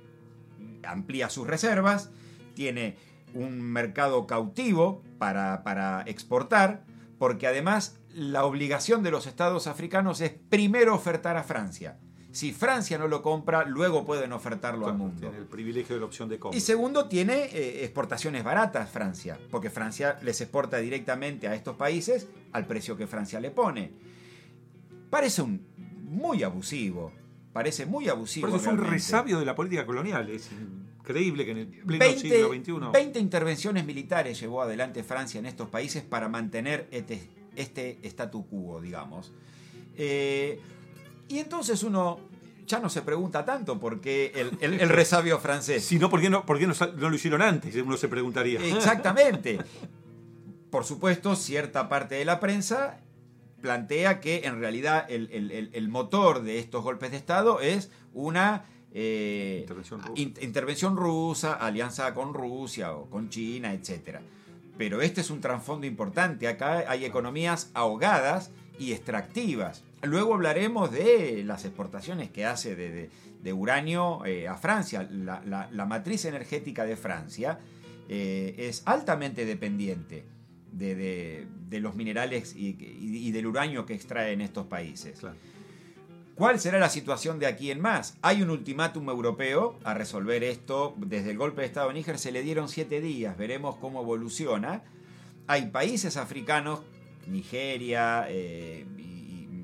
amplía 0.83 1.31
sus 1.31 1.47
reservas, 1.47 2.11
tiene 2.55 2.97
un 3.35 3.61
mercado 3.61 4.27
cautivo 4.27 5.05
para, 5.19 5.63
para 5.63 6.03
exportar, 6.07 6.85
porque 7.19 7.47
además 7.47 8.01
la 8.13 8.45
obligación 8.45 9.05
de 9.05 9.13
los 9.13 9.27
estados 9.27 9.69
africanos 9.69 10.21
es 10.21 10.33
primero 10.49 10.93
ofertar 10.95 11.37
a 11.37 11.45
Francia. 11.45 11.99
Si 12.33 12.53
Francia 12.53 12.97
no 12.97 13.09
lo 13.09 13.23
compra, 13.23 13.65
luego 13.65 14.05
pueden 14.05 14.33
ofertarlo 14.33 14.87
al 14.87 14.97
mundo. 14.97 15.21
Tiene 15.21 15.39
el 15.39 15.47
privilegio 15.47 15.97
de 15.97 16.01
la 16.01 16.07
opción 16.07 16.29
de 16.29 16.39
compra. 16.39 16.57
Y 16.57 16.61
segundo, 16.61 17.07
tiene 17.07 17.47
eh, 17.47 17.85
exportaciones 17.85 18.45
baratas 18.45 18.89
Francia, 18.89 19.39
porque 19.51 19.69
Francia 19.69 20.19
les 20.23 20.41
exporta 20.41 20.79
directamente 20.79 21.49
a 21.49 21.55
estos 21.55 21.77
países 21.77 22.29
al 22.53 22.67
precio 22.67 22.97
que 22.97 23.07
Francia 23.07 23.41
le 23.41 23.51
pone. 23.51 23.91
Parece 25.11 25.43
un 25.43 25.67
muy 26.11 26.43
abusivo. 26.43 27.13
Parece 27.53 27.85
muy 27.85 28.09
abusivo. 28.09 28.47
Pero 28.47 28.59
es 28.59 28.67
un 28.67 28.79
resabio 28.79 29.41
de 29.41 29.45
la 29.45 29.57
política 29.57 29.85
colonial. 29.85 30.29
Es 30.31 30.51
increíble 31.01 31.45
que 31.45 31.51
en 31.51 31.59
el 31.59 31.67
pleno 31.67 32.19
siglo 32.19 32.53
XXI. 32.53 32.93
20 32.93 33.19
intervenciones 33.19 33.85
militares 33.85 34.39
llevó 34.39 34.63
adelante 34.63 35.03
Francia 35.03 35.41
en 35.41 35.47
estos 35.47 35.69
países 35.69 36.05
para 36.05 36.29
mantener 36.29 36.87
este, 36.93 37.29
este 37.57 37.99
statu 38.05 38.47
quo, 38.47 38.81
digamos. 38.81 39.33
Eh, 39.97 40.61
y 41.31 41.39
entonces 41.39 41.83
uno 41.85 42.19
ya 42.67 42.81
no 42.81 42.91
se 42.91 43.03
pregunta 43.03 43.45
tanto 43.45 43.79
por 43.79 44.01
qué 44.01 44.33
el, 44.61 44.89
resabio 44.89 45.39
francés. 45.39 45.85
Sino 45.85 46.11
por 46.11 46.21
qué, 46.21 46.29
no, 46.29 46.45
por 46.45 46.59
qué 46.59 46.67
no, 46.67 46.75
lo 46.97 47.15
hicieron 47.15 47.41
antes, 47.41 47.75
uno 47.77 47.97
se 47.97 48.09
preguntaría. 48.09 48.61
Exactamente. 48.61 49.59
Por 50.71 50.85
supuesto, 50.85 51.37
cierta 51.37 51.89
parte 51.89 52.17
de 52.17 52.25
la 52.25 52.41
prensa 52.41 52.99
plantea 53.61 54.21
que 54.21 54.43
en 54.45 54.59
realidad 54.59 55.07
el, 55.09 55.89
motor 55.89 56.43
de 56.43 56.59
estos 56.59 56.83
golpes 56.83 57.13
de 57.13 57.17
Estado 57.17 57.61
es 57.61 57.93
una 58.13 58.65
eh, 58.93 59.67
intervención, 60.17 60.97
rusa. 60.97 61.55
alianza 61.55 62.13
con 62.13 62.35
Rusia 62.35 62.93
o 62.93 63.09
con 63.09 63.31
China, 63.31 63.73
etc. 63.73 64.19
Pero 64.77 65.01
este 65.01 65.21
es 65.21 65.31
un 65.31 65.41
trasfondo 65.41 65.87
importante. 65.87 66.49
Acá 66.49 66.85
hay 66.89 67.05
economías 67.05 67.71
ahogadas 67.75 68.51
y 68.81 68.93
extractivas. 68.93 69.85
Luego 70.03 70.35
hablaremos 70.35 70.91
de 70.91 71.43
las 71.45 71.65
exportaciones 71.65 72.31
que 72.31 72.47
hace 72.47 72.75
de, 72.75 73.53
uranio 73.53 74.25
eh, 74.25 74.49
a 74.49 74.57
Francia. 74.57 75.07
La, 75.11 75.87
matriz 75.87 76.25
energética 76.25 76.85
de 76.85 76.97
Francia 76.97 77.59
eh, 78.09 78.55
es 78.57 78.83
altamente 78.87 79.45
dependiente 79.45 80.25
de, 80.73 81.47
los 81.71 81.95
minerales 81.95 82.55
y, 82.57 83.31
del 83.31 83.47
uranio 83.47 83.85
que 83.85 83.95
extraen 83.95 84.41
estos 84.41 84.67
países. 84.67 85.21
¿Cuál 86.35 86.59
será 86.59 86.79
la 86.79 86.89
situación 86.89 87.39
de 87.39 87.47
aquí 87.47 87.71
en 87.71 87.83
más? 87.83 88.17
Hay 88.23 88.41
un 88.41 88.49
ultimátum 88.49 89.11
europeo 89.11 89.79
a 89.85 89.93
resolver 89.93 90.43
esto. 90.43 90.95
Desde 90.97 91.33
el 91.33 91.37
golpe 91.37 91.61
de 91.61 91.67
Estado 91.67 91.89
de 91.89 91.95
Níger 91.95 92.19
se 92.19 92.33
le 92.33 92.43
dieron 92.43 92.71
siete 92.71 93.03
días. 93.03 93.37
Veremos 93.37 93.77
cómo 93.77 94.01
evoluciona. 94.01 94.83
Hay 95.47 95.67
países 95.67 96.17
africanos, 96.17 96.81
Nigeria, 97.27 98.25
eh, 98.31 98.87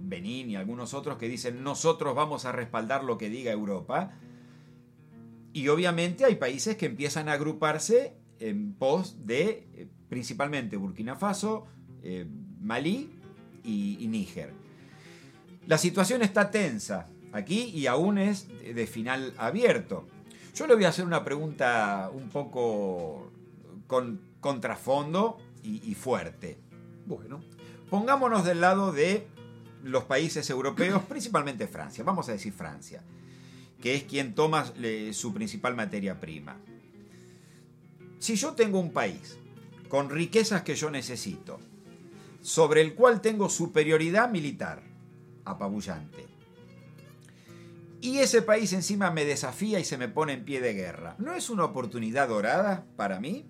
Benín 0.08 0.50
y 0.50 0.56
algunos 0.56 0.94
otros 0.94 1.18
que 1.18 1.28
dicen 1.28 1.62
nosotros 1.62 2.14
vamos 2.14 2.44
a 2.44 2.52
respaldar 2.52 3.04
lo 3.04 3.18
que 3.18 3.28
diga 3.28 3.52
Europa. 3.52 4.12
Y 5.52 5.68
obviamente 5.68 6.24
hay 6.24 6.36
países 6.36 6.76
que 6.76 6.86
empiezan 6.86 7.28
a 7.28 7.32
agruparse 7.32 8.14
en 8.38 8.74
pos 8.74 9.26
de 9.26 9.66
eh, 9.74 9.88
principalmente 10.08 10.76
Burkina 10.76 11.16
Faso, 11.16 11.66
eh, 12.02 12.26
Malí 12.60 13.10
y, 13.64 14.06
Níger. 14.08 14.52
La 15.66 15.78
situación 15.78 16.22
está 16.22 16.50
tensa 16.50 17.08
aquí 17.32 17.64
y 17.74 17.86
aún 17.86 18.18
es 18.18 18.48
de 18.48 18.86
final 18.86 19.34
abierto. 19.38 20.06
Yo 20.54 20.66
le 20.66 20.74
voy 20.74 20.84
a 20.84 20.88
hacer 20.88 21.04
una 21.04 21.24
pregunta 21.24 22.10
un 22.12 22.28
poco 22.28 23.30
con 23.86 24.20
contrafondo 24.40 25.38
y, 25.62 25.94
fuerte. 25.94 26.56
Bueno, 27.06 27.40
pongámonos 27.90 28.44
del 28.44 28.60
lado 28.60 28.92
de 28.92 29.26
los 29.82 30.04
países 30.04 30.48
europeos, 30.50 31.02
principalmente 31.04 31.66
Francia. 31.66 32.04
Vamos 32.04 32.28
a 32.28 32.32
decir 32.32 32.52
Francia, 32.52 33.02
que 33.80 33.94
es 33.94 34.04
quien 34.04 34.34
toma 34.34 34.72
su 35.12 35.32
principal 35.32 35.74
materia 35.74 36.20
prima. 36.20 36.56
Si 38.18 38.36
yo 38.36 38.52
tengo 38.52 38.80
un 38.80 38.92
país 38.92 39.38
con 39.88 40.10
riquezas 40.10 40.62
que 40.62 40.74
yo 40.74 40.90
necesito, 40.90 41.60
sobre 42.40 42.80
el 42.80 42.94
cual 42.94 43.20
tengo 43.20 43.48
superioridad 43.48 44.30
militar, 44.30 44.82
apabullante. 45.44 46.26
Y 48.00 48.18
ese 48.18 48.42
país 48.42 48.72
encima 48.72 49.10
me 49.10 49.24
desafía 49.24 49.80
y 49.80 49.84
se 49.84 49.98
me 49.98 50.08
pone 50.08 50.34
en 50.34 50.44
pie 50.44 50.60
de 50.60 50.74
guerra. 50.74 51.16
¿No 51.18 51.32
es 51.32 51.50
una 51.50 51.64
oportunidad 51.64 52.28
dorada 52.28 52.84
para 52.96 53.20
mí? 53.20 53.46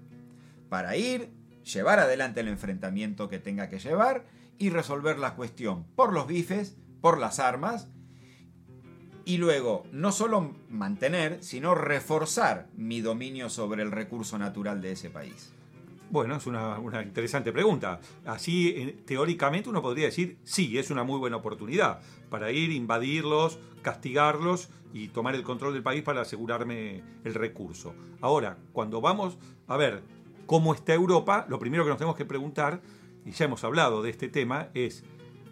Para 0.68 0.97
ir, 0.97 1.30
llevar 1.62 1.99
adelante 1.99 2.40
el 2.40 2.49
enfrentamiento 2.49 3.28
que 3.28 3.38
tenga 3.38 3.68
que 3.68 3.78
llevar 3.78 4.25
y 4.58 4.70
resolver 4.70 5.18
la 5.18 5.34
cuestión 5.34 5.84
por 5.94 6.12
los 6.12 6.26
bifes, 6.26 6.76
por 7.00 7.18
las 7.18 7.38
armas, 7.38 7.88
y 9.25 9.38
luego 9.38 9.84
no 9.90 10.12
solo 10.12 10.54
mantener, 10.70 11.42
sino 11.42 11.75
reforzar 11.75 12.68
mi 12.76 13.00
dominio 13.00 13.50
sobre 13.50 13.82
el 13.82 13.90
recurso 13.90 14.38
natural 14.38 14.80
de 14.80 14.92
ese 14.92 15.10
país. 15.10 15.52
Bueno, 16.10 16.36
es 16.36 16.46
una, 16.46 16.78
interesante 17.02 17.52
pregunta. 17.52 18.00
Así, 18.25 18.68
eh, 18.68 19.02
teóricamente, 19.04 19.68
uno 19.68 19.82
podría 19.82 20.06
decir, 20.06 20.38
sí, 20.44 20.78
es 20.78 20.90
una 20.90 21.02
muy 21.02 21.18
buena 21.18 21.36
oportunidad 21.36 22.00
para 22.30 22.52
ir, 22.52 22.70
invadirlos, 22.70 23.58
castigarlos 23.82 24.68
y 24.92 25.08
tomar 25.08 25.34
el 25.34 25.42
control 25.42 25.75
del 25.75 25.82
país 25.82 26.04
para 26.04 26.20
asegurarme 26.20 27.02
el 27.25 27.34
recurso. 27.34 27.94
Ahora, 28.20 28.56
cuando 28.72 29.00
vamos 29.00 29.36
a 29.66 29.76
ver 29.76 30.02
cómo 30.46 30.72
está 30.72 30.94
Europa, 30.94 31.46
lo 31.48 31.58
primero 31.58 31.82
que 31.82 31.90
nos 31.90 31.98
tenemos 31.98 32.16
que 32.16 32.25
preguntar, 32.25 32.80
y 33.26 33.33
ya 33.33 33.45
hemos 33.47 33.64
hablado 33.64 34.02
de 34.02 34.11
este 34.11 34.28
tema, 34.28 34.68
es, 34.73 35.02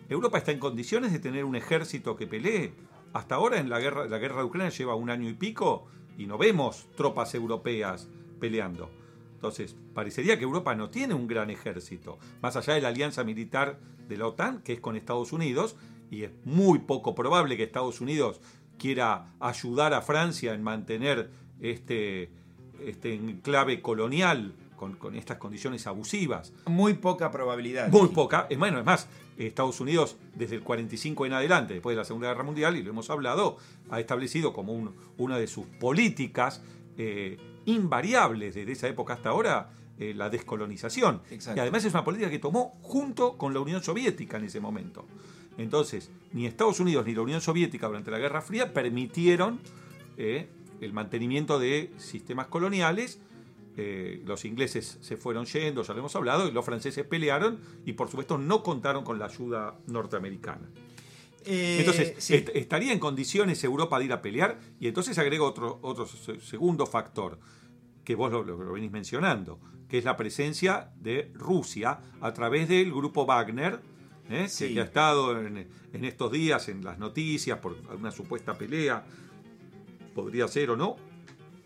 ¿Europa 0.09 0.39
está 0.39 0.53
en 0.53 0.61
condiciones 0.61 1.13
de 1.13 1.19
tener 1.19 1.45
un 1.45 1.57
ejército 1.57 2.15
que 2.15 2.29
pelee? 2.29 2.73
Hasta 3.13 3.35
ahora 3.35 3.59
en 3.59 3.69
la 3.69 3.81
guerra, 3.81 4.07
la 4.07 4.19
guerra 4.19 4.39
de 4.39 4.45
Ucrania 4.45 4.71
lleva 4.71 4.95
un 4.95 5.11
año 5.11 5.29
y 5.29 5.35
pico 5.35 5.87
y 6.17 6.27
no 6.27 6.39
vemos 6.39 6.87
tropas 6.97 7.35
europeas 7.35 8.09
peleando. 8.39 8.91
Entonces, 9.35 9.77
parecería 9.93 10.39
que 10.39 10.45
Europa 10.45 10.75
no 10.77 10.89
tiene 10.89 11.15
un 11.15 11.27
gran 11.27 11.51
ejército, 11.51 12.19
más 12.41 12.55
allá 12.55 12.75
de 12.75 12.81
la 12.81 12.89
alianza 12.89 13.25
militar 13.25 13.81
de 14.09 14.17
la 14.17 14.29
OTAN, 14.29 14.63
que 14.63 14.75
es 14.75 14.81
con 14.81 14.97
Estados 14.97 15.33
Unidos, 15.33 15.77
y 16.11 16.23
es 16.23 16.31
muy 16.45 16.79
poco 16.79 17.15
probable 17.17 17.57
que 17.57 17.65
Estados 17.65 18.01
Unidos 18.01 18.41
quiera 18.79 19.35
ayudar 19.41 19.95
a 19.95 20.03
Francia 20.03 20.55
en 20.55 20.63
mantener 20.63 21.31
este, 21.61 22.31
este 22.87 23.15
enclave 23.15 23.83
colonial 23.83 24.55
con, 24.77 24.97
con, 24.97 25.15
estas 25.15 25.39
condiciones 25.39 25.87
abusivas. 25.87 26.53
Muy 26.67 26.95
poca 26.95 27.31
probabilidad. 27.31 27.89
Muy 27.91 28.09
poca. 28.09 28.47
Es 28.51 28.59
bueno, 28.59 28.79
es 28.79 28.85
más, 28.85 29.09
Estados 29.39 29.81
Unidos 29.81 30.17
desde 30.35 30.57
el 30.57 30.63
45 30.63 31.27
en 31.27 31.33
adelante, 31.33 31.75
después 31.75 31.95
de 31.95 31.99
la 31.99 32.05
Segunda 32.05 32.29
Guerra 32.29 32.45
Mundial, 32.45 32.77
y 32.77 32.83
lo 32.83 32.91
hemos 32.91 33.11
hablado, 33.11 33.57
ha 33.91 34.01
establecido 34.01 34.53
como 34.53 34.73
un, 34.73 34.95
una 35.19 35.39
de 35.39 35.47
sus 35.47 35.67
políticas 35.67 36.63
eh, 36.97 37.39
invariables 37.67 38.55
desde 38.55 38.73
esa 38.73 38.89
época 38.89 39.15
hasta 39.15 39.31
ahora 39.31 39.71
eh, 39.99 40.13
la 40.15 40.29
descolonización. 40.29 41.23
Exacto. 41.31 41.59
Y 41.59 41.61
además 41.61 41.85
es 41.85 41.93
una 41.93 42.05
política 42.05 42.31
que 42.31 42.39
tomó 42.39 42.79
junto 42.83 43.37
con 43.37 43.55
la 43.55 43.61
Unión 43.61 43.83
Soviética 43.83 44.39
en 44.39 44.45
ese 44.45 44.61
momento. 44.61 45.07
Entonces, 45.57 46.11
ni 46.33 46.47
Estados 46.47 46.81
Unidos 46.81 47.07
ni 47.07 47.15
la 47.15 47.23
Unión 47.23 47.41
Soviética 47.41 47.87
durante 47.87 48.11
la 48.11 48.19
Guerra 48.19 48.43
Fría 48.43 48.73
permitieron 48.73 49.61
eh, 50.17 50.49
el 50.81 50.93
mantenimiento 50.93 51.59
de 51.59 51.93
sistemas 51.97 52.49
coloniales. 52.49 53.21
Eh, 53.77 54.23
los 54.25 54.45
ingleses 54.45 54.99
se 55.01 55.17
fueron 55.17 55.47
yendo, 55.47 55.83
ya 55.83 55.95
lo 55.95 55.99
hemos 55.99 56.15
hablado, 56.15 56.47
y 56.47 56.53
los 56.53 56.65
franceses 56.65 57.05
pelearon 57.05 57.59
y 57.85 57.95
por 57.95 58.09
supuesto 58.09 58.39
no 58.39 58.63
contaron 58.63 59.03
con 59.03 59.19
la 59.19 59.27
ayuda 59.27 59.77
norteamericana. 59.89 60.71
Eh, 61.45 61.79
entonces, 61.81 62.15
sí. 62.19 62.35
est 62.35 62.51
¿estaría 62.55 62.93
en 62.93 62.99
condiciones 62.99 63.63
Europa 63.65 63.99
de 63.99 64.05
ir 64.05 64.13
a 64.13 64.23
pelear? 64.23 64.59
Y 64.79 64.87
entonces 64.87 65.19
agrego 65.19 65.47
otro, 65.47 65.81
otro 65.83 66.07
segundo 66.07 66.87
factor, 66.87 67.39
que 68.05 68.15
vos 68.15 68.31
lo, 68.31 68.45
lo, 68.45 68.63
lo 68.63 68.73
venís 68.73 68.93
mencionando, 68.93 69.59
que 69.89 69.99
es 69.99 70.05
la 70.05 70.17
presencia 70.17 70.93
de 70.97 71.33
Rusia 71.35 72.01
a 72.21 72.33
través 72.33 72.69
del 72.69 72.93
grupo 72.93 73.27
Wagner, 73.27 73.81
¿eh? 74.31 74.49
sí. 74.49 74.75
que, 74.75 74.81
ha 74.81 74.85
estado 74.85 75.39
en, 75.39 75.69
en, 75.93 76.05
estos 76.05 76.31
días 76.31 76.69
en 76.69 76.85
las 76.85 76.99
noticias 76.99 77.59
por 77.59 77.77
alguna 77.91 78.11
supuesta 78.11 78.57
pelea, 78.57 79.05
podría 80.15 80.47
ser 80.49 80.71
o 80.71 80.77
no, 80.77 80.97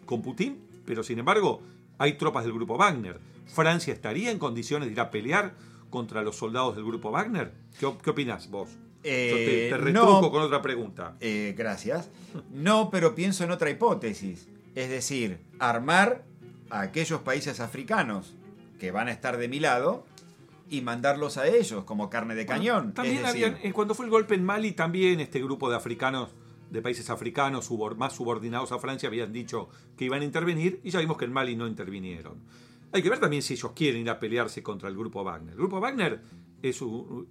con 0.06 0.22
Putin, 0.22 0.58
pero 0.84 1.02
sin 1.02 1.18
embargo 1.18 1.60
hay 1.98 2.14
tropas 2.14 2.44
del 2.44 2.52
grupo 2.52 2.76
Wagner. 2.76 3.20
¿Francia 3.46 3.92
estaría 3.92 4.30
en 4.30 4.38
condiciones 4.38 4.88
de 4.88 4.92
ir 4.92 5.00
a 5.00 5.10
pelear 5.10 5.54
contra 5.90 6.22
los 6.22 6.36
soldados 6.36 6.76
del 6.76 6.84
grupo 6.84 7.10
Wagner? 7.10 7.52
¿Qué, 7.78 7.90
qué 8.02 8.10
opinás 8.10 8.50
vos? 8.50 8.68
Eh, 9.04 9.28
Yo 9.30 9.36
te, 9.36 9.68
te 9.70 9.84
retruco 9.92 10.20
no, 10.22 10.30
con 10.30 10.42
otra 10.42 10.60
pregunta. 10.60 11.16
Eh, 11.20 11.54
gracias. 11.56 12.10
No, 12.52 12.90
pero 12.90 13.14
pienso 13.14 13.44
en 13.44 13.50
otra 13.50 13.70
hipótesis. 13.70 14.48
Es 14.74 14.90
decir, 14.90 15.38
armar 15.58 16.24
a 16.70 16.82
aquellos 16.82 17.20
países 17.22 17.60
africanos 17.60 18.34
que 18.78 18.90
van 18.90 19.08
a 19.08 19.12
estar 19.12 19.38
de 19.38 19.48
mi 19.48 19.60
lado 19.60 20.04
y 20.70 20.82
mandarlos 20.82 21.38
a 21.38 21.46
ellos 21.46 21.84
como 21.84 22.10
carne 22.10 22.34
de 22.34 22.44
bueno, 22.44 22.58
cañón. 22.60 22.94
También 22.94 23.22
decir, 23.22 23.46
habían, 23.46 23.58
eh, 23.62 23.72
cuando 23.72 23.94
fue 23.94 24.04
el 24.04 24.10
golpe 24.10 24.34
en 24.34 24.44
Mali, 24.44 24.72
también 24.72 25.20
este 25.20 25.40
grupo 25.40 25.70
de 25.70 25.76
africanos, 25.76 26.30
de 26.70 26.82
países 26.82 27.10
africanos 27.10 27.66
subor, 27.66 27.96
más 27.96 28.14
subordinados 28.14 28.72
a 28.72 28.78
Francia, 28.78 29.08
habían 29.08 29.32
dicho 29.32 29.68
que 29.96 30.04
iban 30.04 30.22
a 30.22 30.24
intervenir 30.24 30.80
y 30.84 30.90
ya 30.90 31.00
vimos 31.00 31.16
que 31.16 31.24
en 31.24 31.32
Mali 31.32 31.56
no 31.56 31.66
intervinieron. 31.66 32.34
Hay 32.92 33.02
que 33.02 33.10
ver 33.10 33.18
también 33.18 33.42
si 33.42 33.54
ellos 33.54 33.72
quieren 33.74 34.02
ir 34.02 34.10
a 34.10 34.18
pelearse 34.18 34.62
contra 34.62 34.88
el 34.88 34.96
grupo 34.96 35.22
Wagner. 35.22 35.52
El 35.52 35.58
grupo 35.58 35.80
Wagner 35.80 36.20
es, 36.62 36.80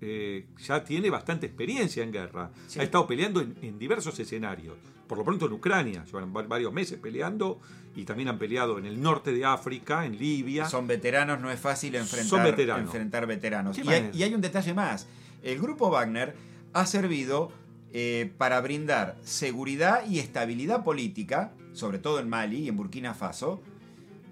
eh, 0.01 0.45
ya 0.59 0.83
tiene 0.83 1.09
bastante 1.09 1.47
experiencia 1.47 2.03
en 2.03 2.11
guerra. 2.11 2.51
Sí. 2.67 2.79
Ha 2.79 2.83
estado 2.83 3.07
peleando 3.07 3.41
en, 3.41 3.55
en, 3.61 3.79
diversos 3.79 4.19
escenarios. 4.19 4.77
Por 5.07 5.17
lo 5.17 5.23
pronto 5.23 5.47
en 5.47 5.53
Ucrania, 5.53 6.05
llevan 6.05 6.31
varios 6.33 6.71
meses 6.71 6.99
peleando 6.99 7.59
y 7.95 8.03
también 8.03 8.29
han 8.29 8.37
peleado 8.37 8.77
en 8.77 8.85
el 8.85 9.01
norte 9.01 9.31
de 9.31 9.45
África, 9.45 10.05
en 10.05 10.17
Libia. 10.17 10.65
Son 10.65 10.85
veteranos, 10.85 11.39
no 11.39 11.49
es 11.49 11.59
fácil 11.59 11.95
enfrentar, 11.95 12.29
Son 12.29 12.43
veteranos. 12.43 12.85
enfrentar 12.85 13.25
veteranos. 13.25 13.77
Y 13.77 13.89
hay, 13.89 14.11
y 14.13 14.23
hay, 14.23 14.33
un 14.33 14.41
detalle 14.41 14.73
más. 14.73 15.07
El 15.41 15.59
grupo 15.59 15.89
Wagner 15.89 16.35
ha 16.73 16.85
servido 16.85 17.51
eh, 17.93 18.31
para 18.37 18.59
brindar 18.61 19.17
seguridad 19.23 20.05
y 20.07 20.19
estabilidad 20.19 20.83
política, 20.83 21.53
sobre 21.73 21.99
todo 21.99 22.19
en 22.19 22.27
Mali 22.29 22.59
y 22.59 22.69
en 22.69 22.75
Burkina 22.75 23.13
Faso, 23.13 23.61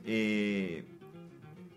eh, 0.06 0.84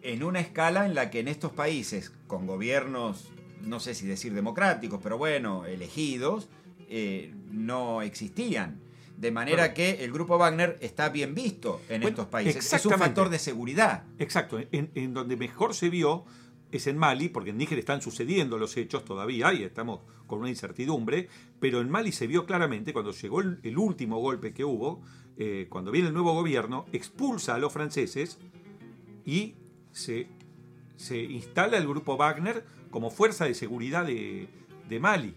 en 0.03 0.23
una 0.23 0.41
escala 0.41 0.87
en 0.87 0.95
la 0.95 1.11
que 1.11 1.21
en 1.21 1.29
estos 1.29 1.53
países, 1.53 2.13
con 2.27 2.47
gobiernos, 2.47 3.29
no 3.63 3.81
sé 3.81 3.95
si 3.95 4.07
decir 4.07 4.35
democráticos, 4.35 5.01
pero 5.03 5.19
bueno, 5.19 5.67
elegidos, 5.67 6.49
eh, 6.89 7.33
no 7.51 8.03
existían. 8.03 8.81
De 9.17 9.33
manera 9.33 9.75
que 9.75 10.05
el 10.05 10.13
grupo 10.13 10.39
Wagner 10.39 10.79
está 10.81 11.09
bien 11.09 11.35
visto 11.35 11.81
en 11.89 12.03
bueno, 12.03 12.09
estos 12.09 12.27
países. 12.27 12.73
Es 12.73 12.87
un 12.87 12.93
factor 12.93 13.31
de 13.31 13.41
seguridad. 13.41 14.05
Exacto. 14.19 14.61
En, 14.71 14.91
en, 14.95 15.13
donde 15.13 15.37
mejor 15.37 15.75
se 15.75 15.91
vio 15.91 16.25
es 16.71 16.87
en 16.87 16.99
Mali, 16.99 17.29
porque 17.29 17.51
en 17.51 17.59
Níger 17.59 17.79
están 17.79 18.03
sucediendo 18.03 18.59
los 18.59 18.77
hechos 18.77 19.05
todavía 19.05 19.53
y 19.53 19.63
estamos 19.63 20.01
con 20.27 20.41
una 20.41 20.49
incertidumbre, 20.49 21.29
pero 21.61 21.81
en 21.81 21.91
Mali 21.91 22.13
se 22.13 22.27
vio 22.27 22.45
claramente 22.47 22.93
cuando 22.93 23.13
llegó 23.13 23.41
el, 23.41 23.79
último 23.79 24.19
golpe 24.19 24.53
que 24.53 24.65
hubo, 24.65 25.03
eh, 25.37 25.67
cuando 25.71 25.91
viene 25.91 26.09
el 26.09 26.15
nuevo 26.15 26.35
gobierno, 26.35 26.87
expulsa 26.93 27.55
a 27.55 27.59
los 27.59 27.73
franceses 27.73 28.39
y 29.25 29.55
se, 29.93 30.29
se 30.97 31.19
instala 31.23 31.79
el 31.79 31.89
grupo 31.89 32.17
Wagner 32.17 32.65
como 32.91 33.11
fuerza 33.11 33.45
de 33.45 33.55
seguridad 33.55 34.05
de, 34.05 34.49
de 34.89 35.01
Mali. 35.01 35.35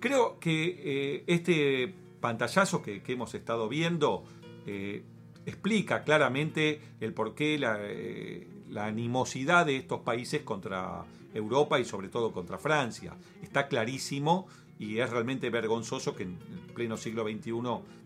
Creo 0.00 0.38
que 0.40 0.80
eh, 0.82 1.24
este 1.26 1.94
pantallazo 2.20 2.82
que, 2.82 3.02
hemos 3.06 3.34
estado 3.34 3.68
viendo 3.68 4.24
eh, 4.66 5.02
explica 5.46 6.04
claramente 6.04 6.80
el 7.00 7.12
porqué 7.12 7.58
la, 7.58 7.78
eh, 7.82 8.46
la, 8.70 8.86
animosidad 8.86 9.66
de 9.66 9.76
estos 9.76 10.00
países 10.00 10.42
contra 10.42 11.04
Europa 11.34 11.78
y 11.78 11.84
sobre 11.84 12.08
todo 12.08 12.32
contra 12.32 12.58
Francia. 12.58 13.14
Está 13.42 13.68
clarísimo 13.68 14.46
y 14.78 14.98
es 14.98 15.10
realmente 15.10 15.50
vergonzoso 15.50 16.14
que 16.14 16.24
en 16.24 16.38
pleno 16.74 16.96
siglo 16.96 17.24
XXI 17.24 17.52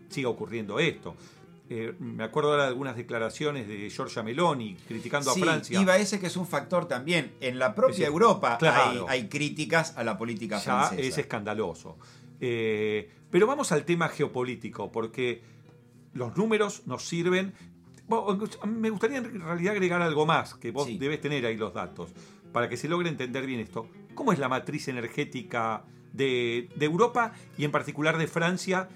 siga 0.09 0.29
ocurriendo 0.29 0.79
esto. 0.79 1.15
Eh, 1.67 1.95
me 1.99 2.23
acuerdo 2.23 2.51
ahora 2.51 2.63
de 2.63 2.69
algunas 2.69 2.95
declaraciones 2.95 3.67
de 3.67 3.89
Giorgia 3.89 4.21
Meloni 4.21 4.75
criticando 4.87 5.33
sí, 5.33 5.41
a 5.41 5.43
Francia. 5.43 5.81
Iba 5.81 5.97
ese 5.97 6.19
que 6.19 6.27
es 6.27 6.37
un 6.37 6.45
factor 6.45 6.87
también. 6.87 7.33
En 7.41 7.57
la 7.57 7.73
propia 7.73 8.05
Europa 8.05 8.57
claro. 8.59 9.07
hay, 9.09 9.21
hay, 9.21 9.29
críticas 9.29 9.97
a 9.97 10.03
la 10.03 10.17
política 10.17 10.57
ya 10.57 10.63
francesa. 10.63 11.01
Es 11.01 11.17
escandaloso. 11.17 11.97
Eh, 12.39 13.09
pero 13.31 13.47
vamos 13.47 13.71
al 13.71 13.85
tema 13.85 14.09
geopolítico, 14.09 14.91
porque 14.91 15.41
los 16.13 16.37
números 16.37 16.83
nos 16.85 17.07
sirven. 17.07 17.53
Bueno, 18.07 18.37
me 18.65 18.89
gustaría 18.89 19.17
en 19.17 19.41
realidad 19.41 19.73
agregar 19.73 20.01
algo 20.01 20.25
más, 20.25 20.53
que 20.55 20.71
vos 20.71 20.87
sí. 20.87 20.97
debes 20.97 21.21
tener 21.21 21.45
ahí 21.45 21.57
los 21.57 21.73
datos, 21.73 22.11
para 22.51 22.69
que 22.69 22.77
se 22.77 22.87
logre 22.87 23.09
entender 23.09 23.45
bien 23.45 23.59
esto. 23.59 23.87
¿Cómo 24.13 24.31
es 24.31 24.39
la 24.39 24.47
matriz 24.47 24.87
energética 24.87 25.83
de, 26.15 26.69
de 26.75 26.85
Europa 26.85 27.33
y 27.57 27.65
en 27.65 27.71
particular 27.71 28.17
de 28.17 28.27
Francia 28.27 28.89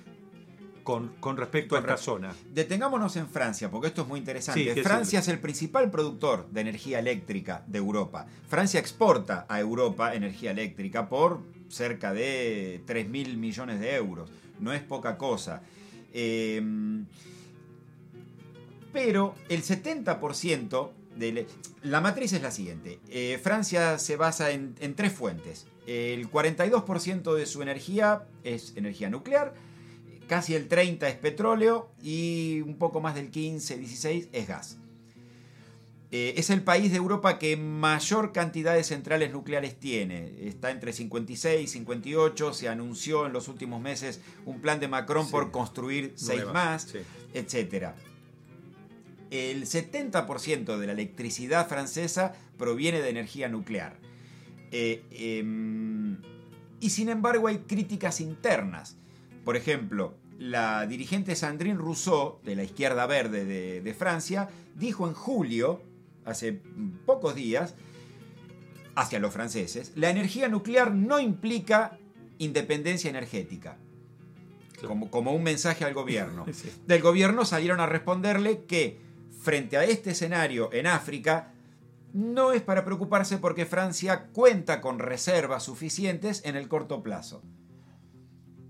con, 0.83 1.09
con, 1.19 1.37
respecto 1.37 1.75
a 1.75 1.79
esta 1.79 1.97
zona. 1.97 2.33
Detengámonos 2.51 3.15
en 3.17 3.27
Francia, 3.27 3.69
porque 3.69 3.87
esto 3.87 4.03
es 4.03 4.07
muy 4.07 4.17
interesante. 4.17 4.73
Sí, 4.73 4.81
Francia 4.81 5.19
es 5.19 5.27
el 5.27 5.39
principal 5.39 5.91
productor 5.91 6.49
de 6.49 6.61
energía 6.61 6.99
eléctrica 6.99 7.63
de 7.67 7.77
Europa. 7.77 8.25
Francia 8.47 8.79
exporta 8.79 9.45
a 9.47 9.59
Europa 9.59 10.15
energía 10.15 10.49
eléctrica 10.51 11.07
por 11.07 11.41
cerca 11.67 12.11
de 12.13 12.81
3 12.87 13.07
mil 13.07 13.37
millones 13.37 13.79
de 13.79 13.93
euros. 13.93 14.31
No 14.59 14.73
es 14.73 14.81
poca 14.81 15.17
cosa. 15.17 15.61
Eh, 16.11 16.59
pero 18.91 19.35
el 19.49 19.63
70% 19.63 20.89
de 21.15 21.47
la 21.83 22.01
matriz 22.01 22.33
es 22.33 22.41
la 22.41 22.51
siguiente. 22.51 22.99
Eh, 23.09 23.39
Francia 23.41 23.97
se 23.99 24.15
basa 24.15 24.51
en, 24.51 24.75
en 24.79 24.95
tres 24.95 25.13
fuentes. 25.13 25.67
El 25.85 26.29
42% 26.29 27.33
de 27.33 27.45
su 27.45 27.61
energía 27.61 28.27
es 28.43 28.73
energía 28.75 29.09
nuclear, 29.09 29.53
casi 30.27 30.53
el 30.53 30.67
30 30.67 31.09
es 31.09 31.15
petróleo 31.15 31.89
y 32.01 32.61
un 32.61 32.77
poco 32.77 33.01
más 33.01 33.15
del 33.15 33.31
15, 33.31 33.77
16 33.77 34.29
es 34.31 34.47
gas. 34.47 34.77
Eh, 36.11 36.33
es 36.37 36.49
el 36.49 36.63
país 36.63 36.91
de 36.91 36.97
Europa 36.97 37.37
que 37.37 37.55
mayor 37.55 38.31
cantidad 38.31 38.73
de 38.73 38.83
centrales 38.83 39.31
nucleares 39.31 39.79
tiene. 39.79 40.33
Está 40.41 40.71
entre 40.71 40.91
56 40.91 41.63
y 41.63 41.67
58. 41.67 42.53
Se 42.53 42.67
anunció 42.67 43.27
en 43.27 43.33
los 43.33 43.47
últimos 43.47 43.79
meses 43.79 44.19
un 44.45 44.59
plan 44.59 44.79
de 44.79 44.87
Macron 44.87 45.25
sí. 45.25 45.31
por 45.31 45.51
construir 45.51 46.13
seis 46.15 46.43
más, 46.51 46.83
sí. 46.83 46.99
etc. 47.33 47.93
el 49.31 49.65
70% 49.65 50.77
de 50.77 50.87
la 50.87 50.93
electricidad 50.93 51.67
francesa 51.67 52.33
proviene 52.57 53.01
de 53.01 53.09
energía 53.09 53.49
nuclear. 53.49 53.97
Eh, 54.71 55.03
em, 55.11 56.17
y 56.79 56.89
sin 56.89 57.09
embargo 57.09 57.47
hay 57.47 57.59
críticas 57.59 58.21
internas. 58.21 58.97
Por 59.43 59.55
ejemplo, 59.55 60.15
la 60.37 60.85
dirigente 60.87 61.35
Sandrine 61.35 61.77
Rousseau, 61.77 62.39
de 62.43 62.55
la 62.55 62.63
izquierda 62.63 63.05
verde 63.05 63.45
de, 63.45 63.81
de 63.81 63.93
Francia, 63.93 64.49
dijo 64.75 65.07
en 65.07 65.13
julio, 65.13 65.81
hace 66.25 66.61
pocos 67.05 67.35
días, 67.35 67.75
hacia 68.95 69.19
los 69.19 69.33
franceses, 69.33 69.91
la 69.95 70.09
energía 70.09 70.49
nuclear 70.49 70.93
no 70.93 71.19
implica 71.19 71.97
independencia 72.37 73.09
energética. 73.09 73.77
Como, 74.85 75.11
como, 75.11 75.33
un 75.33 75.43
mensaje 75.43 75.83
al 75.83 75.93
gobierno. 75.93 76.45
Del 76.87 77.01
gobierno 77.01 77.43
salieron 77.43 77.81
a 77.81 77.85
responderle 77.85 78.63
que 78.63 79.08
frente 79.39 79.77
a 79.77 79.83
este 79.83 80.11
escenario 80.11 80.69
en 80.73 80.85
África, 80.85 81.53
no 82.13 82.51
es 82.51 82.61
para 82.61 82.83
preocuparse 82.83 83.37
porque 83.37 83.65
Francia 83.65 84.27
cuenta 84.33 84.81
con 84.81 84.99
reservas 84.99 85.63
suficientes 85.63 86.41
en 86.43 86.55
el 86.55 86.67
corto 86.67 87.01
plazo. 87.01 87.41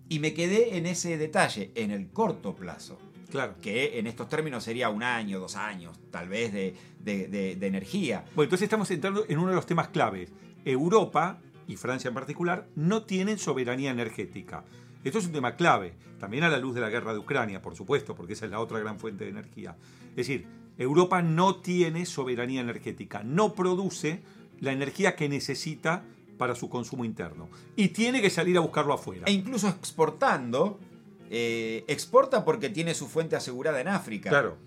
Y 0.10 0.20
me 0.20 0.34
quedé 0.34 0.78
en 0.78 0.86
ese 0.86 1.18
detalle, 1.18 1.72
en 1.76 1.92
el 1.92 2.10
corto 2.10 2.56
plazo. 2.56 3.00
Claro. 3.30 3.56
Que 3.62 4.00
en 4.00 4.08
estos 4.08 4.28
términos 4.28 4.64
sería 4.64 4.90
un 4.90 5.04
año, 5.04 5.40
dos 5.40 5.56
años, 5.56 6.00
tal 6.10 6.28
vez, 6.28 6.52
de, 6.52 6.76
de, 7.00 7.28
de, 7.28 7.56
de 7.56 7.68
energía. 7.68 8.26
Bueno, 8.36 8.46
entonces 8.46 8.66
estamos 8.66 8.90
entrando 8.90 9.26
en 9.30 9.38
uno 9.38 9.50
de 9.50 9.56
los 9.56 9.68
temas 9.68 9.90
claves. 9.90 10.32
Europa, 10.66 11.40
y 11.68 11.76
Francia 11.76 12.08
en 12.08 12.16
particular, 12.16 12.68
no 12.76 13.04
tienen 13.04 13.38
soberanía 13.38 13.92
energética. 13.92 14.66
Esto 15.04 15.20
es 15.20 15.28
un 15.28 15.32
tema 15.32 15.56
clave, 15.56 15.94
también 16.20 16.44
a 16.44 16.50
la 16.50 16.58
luz 16.58 16.76
de 16.76 16.82
la 16.82 16.90
guerra 16.90 17.14
de 17.14 17.20
Ucrania, 17.20 17.62
por 17.62 17.76
supuesto, 17.76 18.16
porque 18.16 18.34
esa 18.34 18.46
es 18.46 18.52
la 18.52 18.60
otra 18.60 18.80
gran 18.80 19.00
fuente 19.00 19.24
de 19.24 19.30
energía. 19.30 19.78
Es 20.10 20.16
decir, 20.16 20.48
Europa 20.80 21.22
no 21.22 21.58
tiene 21.58 22.06
soberanía 22.06 22.62
energética, 22.62 23.22
no 23.24 23.54
produce 23.54 24.22
la 24.60 24.72
energía 24.72 25.16
que 25.16 25.30
necesita 25.30 26.04
para 26.38 26.56
su 26.56 26.70
consumo 26.70 27.04
interno 27.04 27.50
y 27.76 27.90
tiene 27.90 28.22
que 28.22 28.30
salir 28.30 28.58
a 28.58 28.62
buscarlo 28.62 28.94
afuera. 28.94 29.26
E 29.28 29.32
incluso 29.32 29.68
exportando, 29.68 30.80
eh, 31.30 31.84
exporta 31.88 32.46
porque 32.46 32.70
tiene 32.70 32.96
su 32.96 33.08
fuente 33.08 33.36
asegurada 33.36 33.82
en 33.82 33.90
África. 33.90 34.30
Claro. 34.30 34.58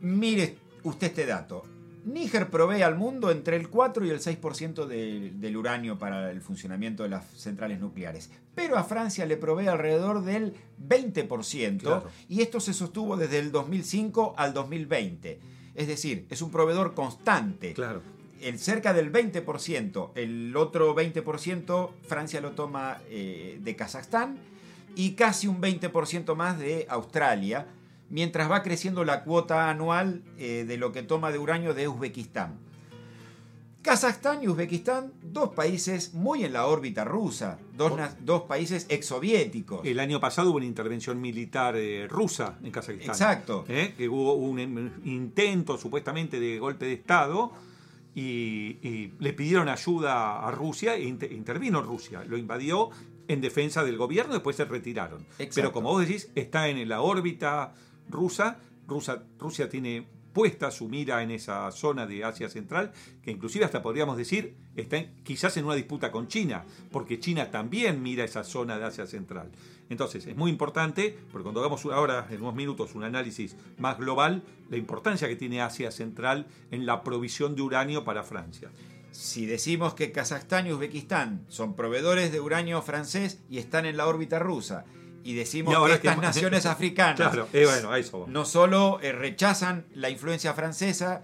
Mire 0.00 0.56
usted 0.82 1.08
este 1.08 1.26
dato. 1.26 1.62
Níger 2.04 2.50
provee 2.50 2.82
al 2.82 2.96
mundo 2.96 3.30
entre 3.30 3.56
el 3.56 3.68
4 3.68 4.06
y 4.06 4.10
el 4.10 4.20
6% 4.20 4.86
de, 4.86 5.32
del 5.34 5.56
uranio 5.56 5.98
para 5.98 6.30
el 6.30 6.40
funcionamiento 6.40 7.02
de 7.02 7.10
las 7.10 7.26
centrales 7.36 7.80
nucleares. 7.80 8.30
Pero 8.54 8.76
a 8.76 8.84
Francia 8.84 9.26
le 9.26 9.36
provee 9.36 9.68
alrededor 9.68 10.24
del 10.24 10.54
20%. 10.86 11.78
Claro. 11.78 12.04
Y 12.28 12.42
esto 12.42 12.60
se 12.60 12.72
sostuvo 12.72 13.16
desde 13.16 13.38
el 13.38 13.52
2005 13.52 14.34
al 14.36 14.54
2020. 14.54 15.40
Es 15.74 15.86
decir, 15.86 16.26
es 16.30 16.42
un 16.42 16.50
proveedor 16.50 16.94
constante. 16.94 17.74
Claro. 17.74 18.02
El 18.40 18.58
cerca 18.58 18.94
del 18.94 19.12
20%, 19.12 20.12
el 20.14 20.56
otro 20.56 20.94
20% 20.94 21.90
Francia 22.02 22.40
lo 22.40 22.52
toma 22.52 22.98
eh, 23.10 23.58
de 23.62 23.76
Kazajstán 23.76 24.38
y 24.96 25.12
casi 25.12 25.46
un 25.46 25.60
20% 25.60 26.34
más 26.34 26.58
de 26.58 26.86
Australia 26.88 27.66
mientras 28.10 28.50
va 28.50 28.62
creciendo 28.62 29.04
la 29.04 29.24
cuota 29.24 29.70
anual 29.70 30.22
eh, 30.36 30.64
de 30.66 30.76
lo 30.76 30.92
que 30.92 31.02
toma 31.02 31.30
de 31.30 31.38
uranio 31.38 31.72
de 31.72 31.88
Uzbekistán. 31.88 32.58
Kazajstán 33.82 34.42
y 34.42 34.48
Uzbekistán, 34.48 35.14
dos 35.22 35.54
países 35.54 36.12
muy 36.12 36.44
en 36.44 36.52
la 36.52 36.66
órbita 36.66 37.02
rusa, 37.02 37.58
dos, 37.74 37.92
dos 38.20 38.42
países 38.42 38.84
exsoviéticos. 38.90 39.86
El 39.86 40.00
año 40.00 40.20
pasado 40.20 40.50
hubo 40.50 40.58
una 40.58 40.66
intervención 40.66 41.18
militar 41.18 41.76
eh, 41.76 42.06
rusa 42.06 42.58
en 42.62 42.72
Kazajistán. 42.72 43.14
Exacto. 43.14 43.64
¿Eh? 43.68 43.94
Que 43.96 44.06
hubo 44.06 44.34
un 44.34 45.00
intento 45.04 45.78
supuestamente 45.78 46.38
de 46.38 46.58
golpe 46.58 46.84
de 46.84 46.92
Estado 46.92 47.52
y, 48.14 48.76
y 48.82 49.14
le 49.18 49.32
pidieron 49.32 49.70
ayuda 49.70 50.46
a 50.46 50.50
Rusia 50.50 50.96
e 50.96 51.04
inter 51.04 51.32
intervino 51.32 51.80
Rusia. 51.80 52.22
Lo 52.26 52.36
invadió 52.36 52.90
en 53.28 53.40
defensa 53.40 53.82
del 53.82 53.96
gobierno, 53.96 54.34
después 54.34 54.56
se 54.56 54.66
retiraron. 54.66 55.22
Exacto. 55.38 55.54
Pero 55.54 55.72
como 55.72 55.90
vos 55.90 56.06
decís, 56.06 56.30
está 56.34 56.68
en 56.68 56.86
la 56.86 57.00
órbita 57.00 57.72
rusa. 58.10 58.58
Rusia, 58.86 59.68
tiene 59.68 60.06
puesta 60.32 60.70
su 60.70 60.88
mira 60.88 61.22
en 61.22 61.30
esa 61.30 61.70
zona 61.70 62.06
de 62.06 62.24
Asia 62.24 62.48
Central, 62.48 62.92
que 63.22 63.30
inclusive 63.30 63.64
hasta 63.64 63.82
podríamos 63.82 64.16
decir 64.16 64.56
está 64.76 65.04
quizás 65.24 65.56
en 65.56 65.64
una 65.64 65.74
disputa 65.74 66.10
con 66.10 66.28
China, 66.28 66.64
porque 66.90 67.18
China 67.18 67.50
también 67.50 68.02
mira 68.02 68.24
esa 68.24 68.44
zona 68.44 68.78
de 68.78 68.84
Asia 68.84 69.06
Central. 69.06 69.50
Entonces 69.88 70.26
es 70.26 70.36
muy 70.36 70.50
importante, 70.50 71.16
porque 71.30 71.42
cuando 71.42 71.60
hagamos 71.60 71.84
ahora 71.86 72.26
en 72.30 72.40
unos 72.42 72.54
minutos 72.54 72.94
un 72.94 73.04
análisis 73.04 73.56
más 73.78 73.98
global, 73.98 74.42
la 74.70 74.76
importancia 74.76 75.28
que 75.28 75.36
tiene 75.36 75.62
Asia 75.62 75.90
Central 75.90 76.46
en 76.70 76.86
la 76.86 77.02
provisión 77.02 77.54
de 77.56 77.62
uranio 77.62 78.04
para 78.04 78.22
Francia. 78.22 78.70
Si 79.10 79.46
decimos 79.46 79.94
que 79.94 80.12
Kazajstán 80.12 80.68
y 80.68 80.72
Uzbekistán 80.72 81.44
son 81.48 81.74
proveedores 81.74 82.30
de 82.30 82.40
uranio 82.40 82.80
francés 82.80 83.42
y 83.50 83.58
están 83.58 83.84
en 83.84 83.96
la 83.96 84.06
órbita 84.06 84.38
rusa, 84.38 84.84
y 85.24 85.34
decimos 85.34 85.74
y 85.74 85.86
que 85.86 85.94
estas 85.94 86.14
que... 86.16 86.20
naciones 86.20 86.66
africanas 86.66 87.16
claro, 87.16 87.48
eh, 87.52 87.66
bueno, 87.66 88.26
no 88.28 88.44
solo 88.44 89.00
eh, 89.02 89.12
rechazan 89.12 89.86
la 89.94 90.10
influencia 90.10 90.54
francesa, 90.54 91.22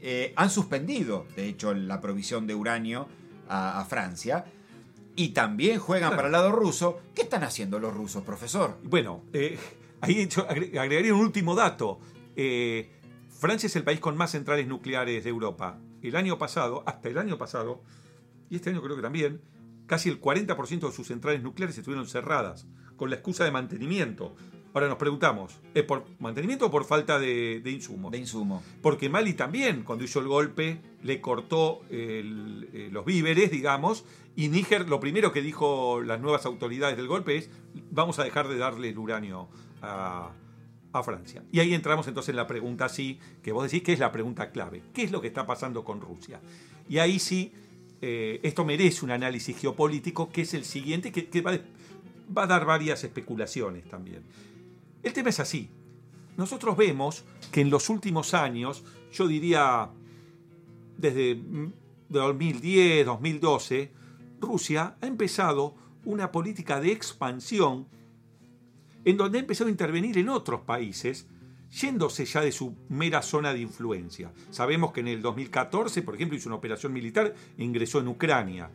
eh, 0.00 0.32
han 0.36 0.50
suspendido, 0.50 1.26
de 1.36 1.48
hecho, 1.48 1.74
la 1.74 2.00
provisión 2.00 2.46
de 2.46 2.54
uranio 2.54 3.08
a, 3.48 3.80
a 3.80 3.84
Francia. 3.84 4.44
Y 5.14 5.28
también 5.30 5.78
juegan 5.78 6.08
claro. 6.08 6.16
para 6.16 6.28
el 6.28 6.32
lado 6.32 6.52
ruso. 6.52 7.02
¿Qué 7.14 7.22
están 7.22 7.44
haciendo 7.44 7.78
los 7.78 7.92
rusos, 7.92 8.22
profesor? 8.24 8.78
Bueno, 8.82 9.24
ahí 10.00 10.26
yo 10.26 10.48
agregaría 10.48 11.12
un 11.12 11.20
último 11.20 11.54
dato. 11.54 12.00
Francia 13.28 13.66
es 13.66 13.76
el 13.76 13.84
país 13.84 14.00
con 14.00 14.16
más 14.16 14.30
centrales 14.30 14.66
nucleares 14.66 15.22
de 15.24 15.28
Europa. 15.28 15.78
El 16.00 16.16
año 16.16 16.38
pasado, 16.38 16.82
hasta 16.86 17.10
el 17.10 17.18
año 17.18 17.36
pasado, 17.36 17.82
y 18.48 18.56
este 18.56 18.70
año 18.70 18.82
creo 18.82 18.96
que 18.96 19.02
también, 19.02 19.42
casi 19.86 20.08
el 20.08 20.18
40% 20.18 20.80
de 20.80 20.92
sus 20.92 21.06
centrales 21.06 21.42
nucleares 21.42 21.76
estuvieron 21.76 22.06
cerradas 22.06 22.66
con 23.02 23.10
la 23.10 23.16
excusa 23.16 23.42
de 23.42 23.50
mantenimiento. 23.50 24.36
Ahora 24.72 24.86
nos 24.86 24.96
preguntamos, 24.96 25.58
¿es 25.74 25.82
por 25.82 26.06
mantenimiento 26.20 26.66
o 26.66 26.70
por 26.70 26.84
falta 26.84 27.18
de, 27.18 27.58
de 27.58 27.70
insumos? 27.72 28.12
De 28.12 28.18
insumo. 28.18 28.62
Porque 28.80 29.08
Mali 29.08 29.34
también, 29.34 29.82
cuando 29.82 30.04
hizo 30.04 30.20
el 30.20 30.28
golpe, 30.28 30.78
le 31.02 31.20
cortó 31.20 31.80
el, 31.90 32.68
eh, 32.72 32.90
los 32.92 33.04
víveres, 33.04 33.50
digamos, 33.50 34.04
y 34.36 34.50
Níger 34.50 34.88
lo 34.88 35.00
primero 35.00 35.32
que 35.32 35.42
dijo 35.42 36.00
las 36.00 36.20
nuevas 36.20 36.46
autoridades 36.46 36.96
del 36.96 37.08
golpe 37.08 37.38
es, 37.38 37.50
vamos 37.90 38.20
a 38.20 38.22
dejar 38.22 38.46
de 38.46 38.56
darle 38.56 38.90
el 38.90 38.98
uranio 38.98 39.48
a, 39.80 40.30
a 40.92 41.02
Francia. 41.02 41.42
Y 41.50 41.58
ahí 41.58 41.74
entramos 41.74 42.06
entonces 42.06 42.28
en 42.28 42.36
la 42.36 42.46
pregunta 42.46 42.88
sí, 42.88 43.18
que 43.42 43.50
vos 43.50 43.64
decís 43.64 43.82
que 43.82 43.94
es 43.94 43.98
la 43.98 44.12
pregunta 44.12 44.52
clave. 44.52 44.80
¿Qué 44.94 45.02
es 45.02 45.10
lo 45.10 45.20
que 45.20 45.26
está 45.26 45.44
pasando 45.44 45.82
con 45.82 46.00
Rusia? 46.00 46.40
Y 46.88 46.98
ahí 46.98 47.18
sí, 47.18 47.52
eh, 48.00 48.38
esto 48.44 48.64
merece 48.64 49.04
un 49.04 49.10
análisis 49.10 49.58
geopolítico, 49.58 50.30
que 50.30 50.42
es 50.42 50.54
el 50.54 50.64
siguiente, 50.64 51.10
que, 51.10 51.26
que 51.26 51.40
va, 51.40 51.58
va 52.36 52.44
a 52.44 52.46
dar 52.46 52.64
varias 52.64 53.04
especulaciones 53.04 53.84
también. 53.88 54.22
El 55.02 55.12
tema 55.12 55.30
es 55.30 55.40
así. 55.40 55.70
Nosotros 56.36 56.76
vemos 56.76 57.24
que 57.50 57.60
en 57.60 57.70
los 57.70 57.88
últimos 57.90 58.34
años, 58.34 58.84
yo 59.12 59.26
diría 59.26 59.90
desde 60.96 61.40
2010, 62.08 63.06
2012, 63.06 63.92
Rusia 64.40 64.96
ha 65.00 65.06
empezado 65.06 65.74
una 66.04 66.32
política 66.32 66.80
de 66.80 66.92
expansión 66.92 67.86
en 69.04 69.16
donde 69.16 69.38
ha 69.38 69.40
empezado 69.40 69.68
a 69.68 69.70
intervenir 69.70 70.18
en 70.18 70.28
otros 70.28 70.60
países, 70.62 71.26
yéndose 71.70 72.24
ya 72.24 72.40
de 72.40 72.52
su 72.52 72.74
mera 72.88 73.22
zona 73.22 73.52
de 73.52 73.60
influencia. 73.60 74.32
Sabemos 74.50 74.92
que 74.92 75.00
en 75.00 75.08
el 75.08 75.22
2014, 75.22 76.02
por 76.02 76.14
ejemplo, 76.14 76.36
hizo 76.36 76.48
una 76.48 76.56
operación 76.56 76.92
militar 76.92 77.34
e 77.58 77.64
ingresó 77.64 78.00
en 78.00 78.08
Ucrania, 78.08 78.70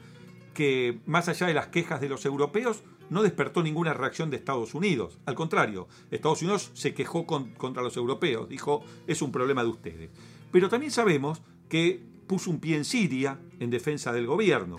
que 0.53 0.99
más 1.05 1.29
allá 1.29 1.47
de 1.47 1.53
las 1.53 1.67
quejas 1.67 2.01
de 2.01 2.09
los 2.09 2.25
europeos, 2.25 2.83
no 3.09 3.23
despertó 3.23 3.63
ninguna 3.63 3.93
reacción 3.93 4.29
de 4.29 4.37
Estados 4.37 4.73
Unidos. 4.73 5.19
Al 5.25 5.35
contrario, 5.35 5.87
Estados 6.11 6.41
Unidos 6.41 6.71
se 6.73 6.93
quejó 6.93 7.25
con, 7.25 7.51
contra 7.53 7.83
los 7.83 7.95
europeos, 7.97 8.49
dijo, 8.49 8.83
es 9.07 9.21
un 9.21 9.31
problema 9.31 9.63
de 9.63 9.69
ustedes. 9.69 10.09
Pero 10.51 10.69
también 10.69 10.91
sabemos 10.91 11.41
que 11.69 12.03
puso 12.27 12.51
un 12.51 12.59
pie 12.59 12.77
en 12.77 12.85
Siria 12.85 13.39
en 13.59 13.69
defensa 13.69 14.11
del 14.11 14.27
gobierno. 14.27 14.77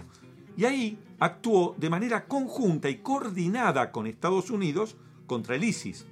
Y 0.57 0.65
ahí 0.65 0.99
actuó 1.19 1.75
de 1.79 1.91
manera 1.91 2.27
conjunta 2.27 2.89
y 2.91 2.99
coordinada 2.99 3.91
con 3.91 4.07
Estados 4.07 4.51
Unidos 4.51 4.97
contra 5.27 5.55
el 5.55 5.65
ISIS. 5.65 6.07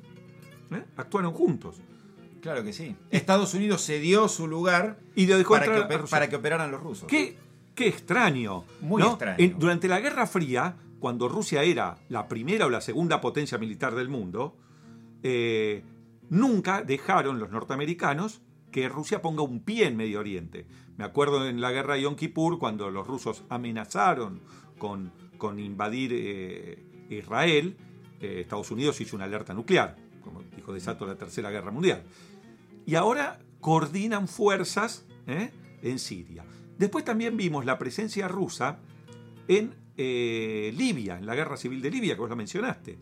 ¿Eh? 0.70 0.84
Actuaron 0.96 1.32
juntos. 1.32 1.80
Claro 2.40 2.62
que 2.62 2.72
sí. 2.72 2.94
Estados 3.10 3.54
Unidos 3.54 3.84
cedió 3.84 4.28
su 4.28 4.46
lugar 4.46 4.98
y 5.14 5.26
lo 5.26 5.36
dejó 5.36 5.54
para, 5.54 5.88
que, 5.88 5.98
para 5.98 6.28
que 6.28 6.36
operaran 6.36 6.70
los 6.70 6.80
rusos. 6.80 7.08
Qué, 7.08 7.36
qué 7.74 7.88
extraño. 7.88 8.64
Muy 8.80 9.02
¿no? 9.02 9.10
extraño. 9.10 9.36
En, 9.38 9.58
durante 9.58 9.88
la 9.88 10.00
Guerra 10.00 10.26
Fría, 10.26 10.76
cuando 10.98 11.28
Rusia 11.28 11.62
era 11.62 11.98
la 12.08 12.28
primera 12.28 12.66
o 12.66 12.70
la 12.70 12.80
segunda 12.80 13.20
potencia 13.20 13.58
militar 13.58 13.94
del 13.94 14.08
mundo, 14.08 14.56
eh, 15.22 15.84
nunca 16.30 16.82
dejaron 16.82 17.38
los 17.38 17.50
norteamericanos 17.50 18.42
que 18.70 18.88
Rusia 18.88 19.22
ponga 19.22 19.42
un 19.42 19.60
pie 19.60 19.86
en 19.86 19.96
Medio 19.96 20.20
Oriente. 20.20 20.66
Me 20.96 21.04
acuerdo 21.04 21.46
en 21.48 21.60
la 21.60 21.70
guerra 21.72 21.94
de 21.94 22.02
Yom 22.02 22.16
Kippur, 22.16 22.58
cuando 22.58 22.90
los 22.90 23.06
rusos 23.06 23.44
amenazaron 23.48 24.40
con, 24.78 25.12
con 25.38 25.58
invadir 25.58 26.10
eh, 26.14 27.06
Israel, 27.10 27.76
eh, 28.20 28.40
Estados 28.40 28.70
Unidos 28.70 29.00
hizo 29.00 29.16
una 29.16 29.26
alerta 29.26 29.54
nuclear, 29.54 29.96
como 30.22 30.42
dijo 30.54 30.72
desato 30.72 31.06
la 31.06 31.16
Tercera 31.16 31.50
Guerra 31.50 31.70
Mundial. 31.70 32.02
Y 32.86 32.94
ahora 32.94 33.38
coordinan 33.60 34.28
fuerzas 34.28 35.06
en 35.26 35.98
Siria. 35.98 36.44
Después 36.78 37.04
también 37.04 37.36
vimos 37.36 37.64
la 37.64 37.78
presencia 37.78 38.28
rusa 38.28 38.78
en 39.48 39.74
eh, 39.96 40.72
Libia, 40.76 41.18
en 41.18 41.26
la 41.26 41.34
guerra 41.34 41.56
civil 41.56 41.80
de 41.80 41.90
Libia, 41.90 42.14
que 42.14 42.20
vos 42.20 42.30
la 42.30 42.36
mencionaste. 42.36 42.98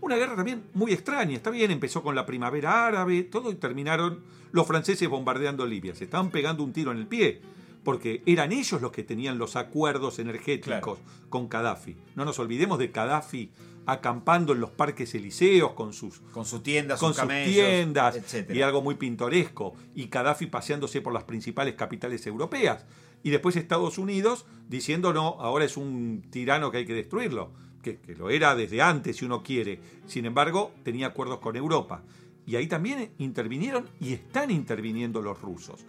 Una 0.00 0.16
guerra 0.16 0.36
también 0.36 0.64
muy 0.74 0.92
extraña, 0.92 1.36
está 1.36 1.50
bien, 1.50 1.70
empezó 1.70 2.02
con 2.02 2.14
la 2.14 2.26
primavera 2.26 2.86
árabe, 2.86 3.22
todo, 3.24 3.50
y 3.50 3.54
terminaron 3.54 4.22
los 4.52 4.66
franceses 4.66 5.08
bombardeando 5.08 5.66
Libia. 5.66 5.94
Se 5.94 6.04
estaban 6.04 6.30
pegando 6.30 6.62
un 6.62 6.72
tiro 6.72 6.92
en 6.92 6.98
el 6.98 7.06
pie, 7.06 7.40
porque 7.82 8.22
eran 8.26 8.52
ellos 8.52 8.82
los 8.82 8.92
que 8.92 9.04
tenían 9.04 9.38
los 9.38 9.56
acuerdos 9.56 10.18
energéticos 10.18 10.98
con 11.28 11.48
Gaddafi. 11.48 11.96
No 12.14 12.24
nos 12.24 12.38
olvidemos 12.38 12.78
de 12.78 12.88
Gaddafi 12.88 13.50
acampando 13.86 14.52
en 14.52 14.60
los 14.60 14.70
parques 14.70 15.14
elíseos 15.14 15.72
con 15.72 15.92
sus 15.92 16.18
con 16.32 16.44
sus 16.44 16.62
tiendas, 16.62 16.98
con 16.98 17.14
sus, 17.14 17.20
camellos, 17.20 17.54
tiendas 17.54 18.16
etcétera. 18.16 18.58
y 18.58 18.62
algo 18.62 18.82
muy 18.82 18.96
pintoresco 18.96 19.76
y 19.94 20.08
Gaddafi 20.08 20.46
paseándose 20.46 21.00
por 21.00 21.12
las 21.12 21.22
principales 21.22 21.74
capitales 21.74 22.26
europeas 22.26 22.84
y 23.22 23.30
después 23.30 23.56
Estados 23.56 23.98
Unidos 23.98 24.46
diciendo 24.68 25.12
no, 25.12 25.36
ahora 25.40 25.64
es 25.64 25.76
un 25.76 26.22
tirano 26.30 26.70
que 26.70 26.78
hay 26.78 26.86
que 26.86 26.94
destruirlo, 26.94 27.52
que, 27.82 27.98
que 27.98 28.14
lo 28.14 28.30
era 28.30 28.54
desde 28.54 28.82
antes 28.82 29.16
si 29.16 29.24
uno 29.24 29.42
quiere. 29.42 29.80
Sin 30.06 30.26
embargo, 30.26 30.72
tenía 30.82 31.08
acuerdos 31.08 31.38
con 31.38 31.56
Europa. 31.56 32.02
Y 32.46 32.54
ahí 32.54 32.68
también 32.68 33.10
intervinieron 33.18 33.88
y 34.00 34.12
están 34.12 34.50
interviniendo 34.50 35.20
los 35.20 35.40
rusos. 35.40 35.84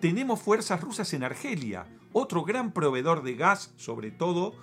Tenemos 0.00 0.40
fuerzas 0.40 0.80
rusas 0.80 1.12
en 1.14 1.24
Argelia, 1.24 1.86
otro 2.12 2.44
gran 2.44 2.72
proveedor 2.72 3.22
de 3.22 3.34
gas, 3.34 3.72
sobre 3.76 4.10
todo 4.10 4.54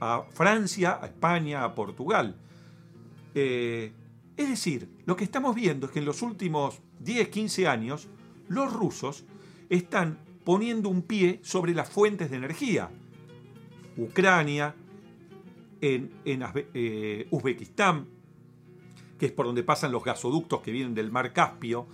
a 0.00 0.24
Francia, 0.32 0.98
a 1.00 1.06
España, 1.06 1.64
a 1.64 1.74
Portugal. 1.74 2.36
Eh, 3.34 3.92
es 4.36 4.48
decir, 4.48 4.88
lo 5.06 5.16
que 5.16 5.24
estamos 5.24 5.54
viendo 5.54 5.86
es 5.86 5.92
que 5.92 6.00
en 6.00 6.04
los 6.04 6.22
últimos 6.22 6.80
10, 7.00 7.28
15 7.28 7.68
años, 7.68 8.08
los 8.48 8.72
rusos 8.72 9.24
están 9.68 10.18
poniendo 10.44 10.88
un 10.88 11.02
pie 11.02 11.40
sobre 11.42 11.74
las 11.74 11.88
fuentes 11.88 12.30
de 12.30 12.36
energía. 12.36 12.90
Ucrania, 13.96 14.74
en, 15.80 16.10
en 16.24 16.44
eh, 16.74 17.26
Uzbekistán, 17.30 18.06
que 19.18 19.26
es 19.26 19.32
por 19.32 19.46
donde 19.46 19.62
pasan 19.62 19.92
los 19.92 20.02
gasoductos 20.02 20.62
que 20.62 20.72
vienen 20.72 20.94
del 20.94 21.10
mar 21.10 21.32
Caspio, 21.32 21.86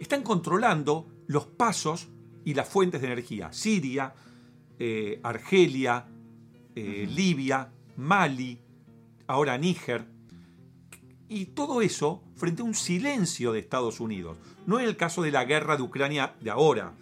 están 0.00 0.22
controlando 0.22 1.06
los 1.26 1.46
pasos 1.46 2.08
y 2.44 2.54
las 2.54 2.68
fuentes 2.68 3.00
de 3.00 3.06
energía. 3.08 3.52
Siria, 3.52 4.14
eh, 4.78 5.20
Argelia, 5.22 6.06
eh, 6.74 7.08
Libia, 7.10 7.70
Mali, 7.96 8.58
ahora 9.26 9.56
Níger. 9.58 10.06
Y 11.28 11.46
todo 11.46 11.82
eso 11.82 12.22
frente 12.36 12.62
a 12.62 12.64
un 12.64 12.74
silencio 12.74 13.52
de 13.52 13.58
Estados 13.58 14.00
Unidos. 14.00 14.36
No 14.66 14.78
en 14.78 14.86
el 14.86 14.96
caso 14.96 15.22
de 15.22 15.32
la 15.32 15.44
guerra 15.44 15.76
de 15.76 15.82
Ucrania 15.82 16.34
de 16.40 16.50
ahora, 16.50 16.92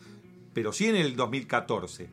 pero 0.55 0.73
sí 0.73 0.87
en 0.87 0.97
el 0.97 1.17
2014. 1.17 2.09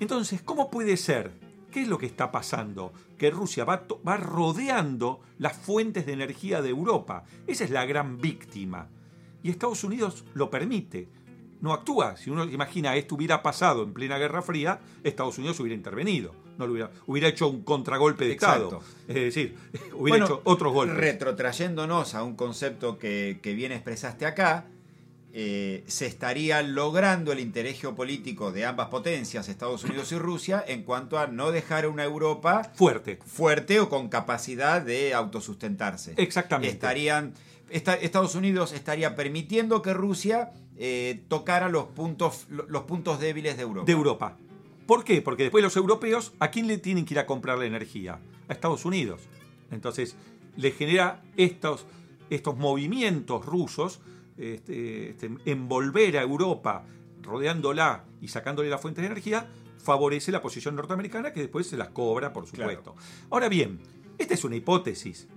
Entonces, 0.00 0.42
¿cómo 0.42 0.70
puede 0.70 0.96
ser? 0.96 1.32
¿Qué 1.72 1.82
es 1.82 1.88
lo 1.88 1.98
que 1.98 2.06
está 2.06 2.30
pasando? 2.30 2.92
Que 3.18 3.30
Rusia 3.30 3.64
va, 3.64 3.84
va 4.06 4.16
rodeando 4.16 5.20
las 5.38 5.56
fuentes 5.56 6.06
de 6.06 6.12
energía 6.12 6.62
de 6.62 6.68
Europa. 6.68 7.24
Esa 7.46 7.64
es 7.64 7.70
la 7.70 7.86
gran 7.86 8.18
víctima. 8.18 8.88
Y 9.42 9.50
Estados 9.50 9.82
Unidos 9.82 10.24
lo 10.34 10.50
permite 10.50 11.08
no 11.64 11.72
actúa. 11.72 12.16
Si 12.18 12.28
uno 12.28 12.44
imagina 12.44 12.94
esto 12.94 13.14
hubiera 13.14 13.42
pasado 13.42 13.84
en 13.84 13.94
plena 13.94 14.18
Guerra 14.18 14.42
Fría, 14.42 14.80
Estados 15.02 15.38
Unidos 15.38 15.58
hubiera 15.60 15.74
intervenido. 15.74 16.34
No 16.58 16.66
lo 16.66 16.74
hubiera, 16.74 16.90
hubiera 17.06 17.26
hecho 17.26 17.48
un 17.48 17.62
contragolpe 17.62 18.26
de 18.26 18.32
Estado. 18.32 18.82
Es 19.08 19.14
decir, 19.14 19.56
hubiera 19.94 20.18
bueno, 20.18 20.26
hecho 20.26 20.42
otros 20.44 20.74
golpes. 20.74 20.96
Retrotrayéndonos 20.96 22.14
a 22.14 22.22
un 22.22 22.36
concepto 22.36 22.98
que, 22.98 23.40
que 23.42 23.54
bien 23.54 23.72
expresaste 23.72 24.26
acá, 24.26 24.66
eh, 25.36 25.82
se 25.88 26.06
estaría 26.06 26.62
logrando 26.62 27.32
el 27.32 27.40
interés 27.40 27.80
geopolítico 27.80 28.52
de 28.52 28.64
ambas 28.64 28.86
potencias, 28.86 29.48
Estados 29.48 29.82
Unidos 29.82 30.12
y 30.12 30.18
Rusia, 30.18 30.64
en 30.64 30.84
cuanto 30.84 31.18
a 31.18 31.26
no 31.26 31.50
dejar 31.50 31.88
una 31.88 32.04
Europa 32.04 32.70
fuerte, 32.76 33.18
fuerte 33.26 33.80
o 33.80 33.88
con 33.88 34.08
capacidad 34.08 34.80
de 34.80 35.12
autosustentarse. 35.12 36.14
Exactamente. 36.18 36.72
Estarían, 36.72 37.34
esta, 37.68 37.94
Estados 37.94 38.36
Unidos 38.36 38.72
estaría 38.72 39.16
permitiendo 39.16 39.82
que 39.82 39.92
Rusia 39.92 40.52
eh, 40.76 41.24
tocara 41.26 41.68
los 41.68 41.86
puntos, 41.86 42.46
los 42.48 42.82
puntos 42.84 43.18
débiles 43.18 43.56
de 43.56 43.64
Europa. 43.64 43.86
De 43.86 43.92
Europa. 43.92 44.36
¿Por 44.86 45.02
qué? 45.02 45.20
Porque 45.20 45.42
después 45.42 45.64
los 45.64 45.74
europeos, 45.76 46.32
¿a 46.38 46.52
quién 46.52 46.68
le 46.68 46.78
tienen 46.78 47.04
que 47.04 47.14
ir 47.14 47.18
a 47.18 47.26
comprar 47.26 47.58
la 47.58 47.66
energía? 47.66 48.20
A 48.46 48.52
Estados 48.52 48.84
Unidos. 48.84 49.22
Entonces, 49.72 50.14
le 50.56 50.70
genera 50.70 51.24
estos, 51.36 51.86
estos 52.30 52.56
movimientos 52.56 53.44
rusos, 53.44 53.98
este, 54.36 55.10
este, 55.10 55.30
envolver 55.44 56.18
a 56.18 56.22
Europa, 56.22 56.84
rodeándola 57.22 58.04
y 58.20 58.28
sacándole 58.28 58.68
la 58.68 58.78
fuente 58.78 59.00
de 59.00 59.08
energía, 59.08 59.48
favorece 59.78 60.32
la 60.32 60.42
posición 60.42 60.74
norteamericana 60.76 61.32
que 61.32 61.40
después 61.40 61.66
se 61.66 61.76
las 61.76 61.88
cobra, 61.88 62.32
por 62.32 62.46
supuesto. 62.46 62.94
Claro. 62.94 63.08
Ahora 63.30 63.48
bien, 63.48 63.80
esta 64.18 64.34
es 64.34 64.44
una 64.44 64.56
hipótesis. 64.56 65.28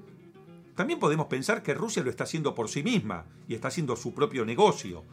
También 0.75 0.99
podemos 0.99 1.25
pensar 1.27 1.63
que 1.63 1.73
Rusia 1.73 2.03
lo 2.03 2.09
está 2.09 2.23
haciendo 2.23 2.53
por 2.53 2.69
sí 2.69 2.83
misma 2.83 3.25
y 3.47 3.55
está 3.55 3.69
haciendo 3.69 3.95
su 3.95 4.13
propio 4.13 4.45
negocio. 4.45 5.03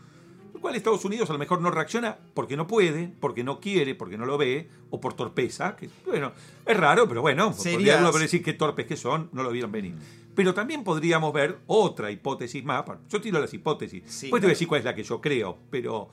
Lo 0.52 0.60
cual 0.60 0.76
Estados 0.76 1.04
Unidos 1.04 1.28
a 1.30 1.32
lo 1.32 1.38
mejor 1.38 1.60
no 1.60 1.70
reacciona 1.70 2.18
porque 2.34 2.56
no 2.56 2.66
puede, 2.66 3.12
porque 3.18 3.42
no 3.44 3.60
quiere, 3.60 3.94
porque 3.94 4.18
no 4.18 4.26
lo 4.26 4.38
ve, 4.38 4.68
o 4.90 5.00
por 5.00 5.14
torpeza. 5.14 5.74
Que, 5.74 5.88
bueno, 6.06 6.32
es 6.66 6.76
raro, 6.76 7.08
pero 7.08 7.22
bueno, 7.22 7.52
podría 7.52 7.98
uno 7.98 8.12
decir 8.12 8.42
qué 8.42 8.52
torpes 8.52 8.86
que 8.86 8.96
son, 8.96 9.30
no 9.32 9.42
lo 9.42 9.50
vieron 9.50 9.72
venir. 9.72 9.94
Pero 10.34 10.54
también 10.54 10.82
podríamos 10.82 11.32
ver 11.32 11.60
otra 11.66 12.10
hipótesis 12.10 12.64
más. 12.64 12.84
Yo 13.08 13.20
tiro 13.20 13.40
las 13.40 13.54
hipótesis. 13.54 14.02
Sí, 14.06 14.26
te 14.26 14.30
voy 14.30 14.44
a 14.44 14.48
decir 14.48 14.66
cuál 14.66 14.80
es 14.80 14.84
la 14.84 14.94
que 14.94 15.04
yo 15.04 15.20
creo, 15.20 15.58
pero 15.70 16.08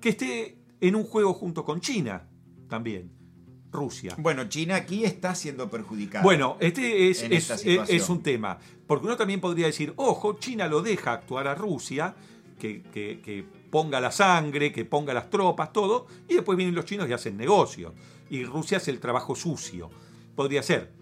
que 0.00 0.10
esté 0.10 0.58
en 0.80 0.94
un 0.94 1.04
juego 1.04 1.34
junto 1.34 1.64
con 1.64 1.80
China 1.80 2.28
también. 2.68 3.18
Rusia. 3.70 4.14
Bueno, 4.18 4.48
China 4.48 4.76
aquí 4.76 5.04
está 5.04 5.34
siendo 5.34 5.68
perjudicada. 5.68 6.24
Bueno, 6.24 6.56
este 6.58 7.10
es, 7.10 7.22
es, 7.22 7.50
es, 7.66 8.08
un 8.08 8.22
tema. 8.22 8.58
Porque 8.86 9.06
uno 9.06 9.16
también 9.16 9.40
podría 9.40 9.66
decir, 9.66 9.92
ojo, 9.96 10.38
China 10.38 10.68
lo 10.68 10.80
deja 10.80 11.12
actuar 11.12 11.46
a 11.46 11.54
Rusia, 11.54 12.14
que, 12.58 12.82
que, 12.82 13.20
que, 13.20 13.44
ponga 13.70 14.00
la 14.00 14.10
sangre, 14.10 14.72
que 14.72 14.86
ponga 14.86 15.12
las 15.12 15.28
tropas, 15.28 15.72
todo, 15.72 16.06
y 16.26 16.34
después 16.34 16.56
vienen 16.56 16.74
los 16.74 16.86
chinos 16.86 17.08
y 17.08 17.12
hacen 17.12 17.36
negocios. 17.36 17.92
Y 18.30 18.44
Rusia 18.44 18.78
hace 18.78 18.90
el 18.90 19.00
trabajo 19.00 19.34
sucio. 19.34 19.90
Podría 20.34 20.62
ser. 20.62 20.97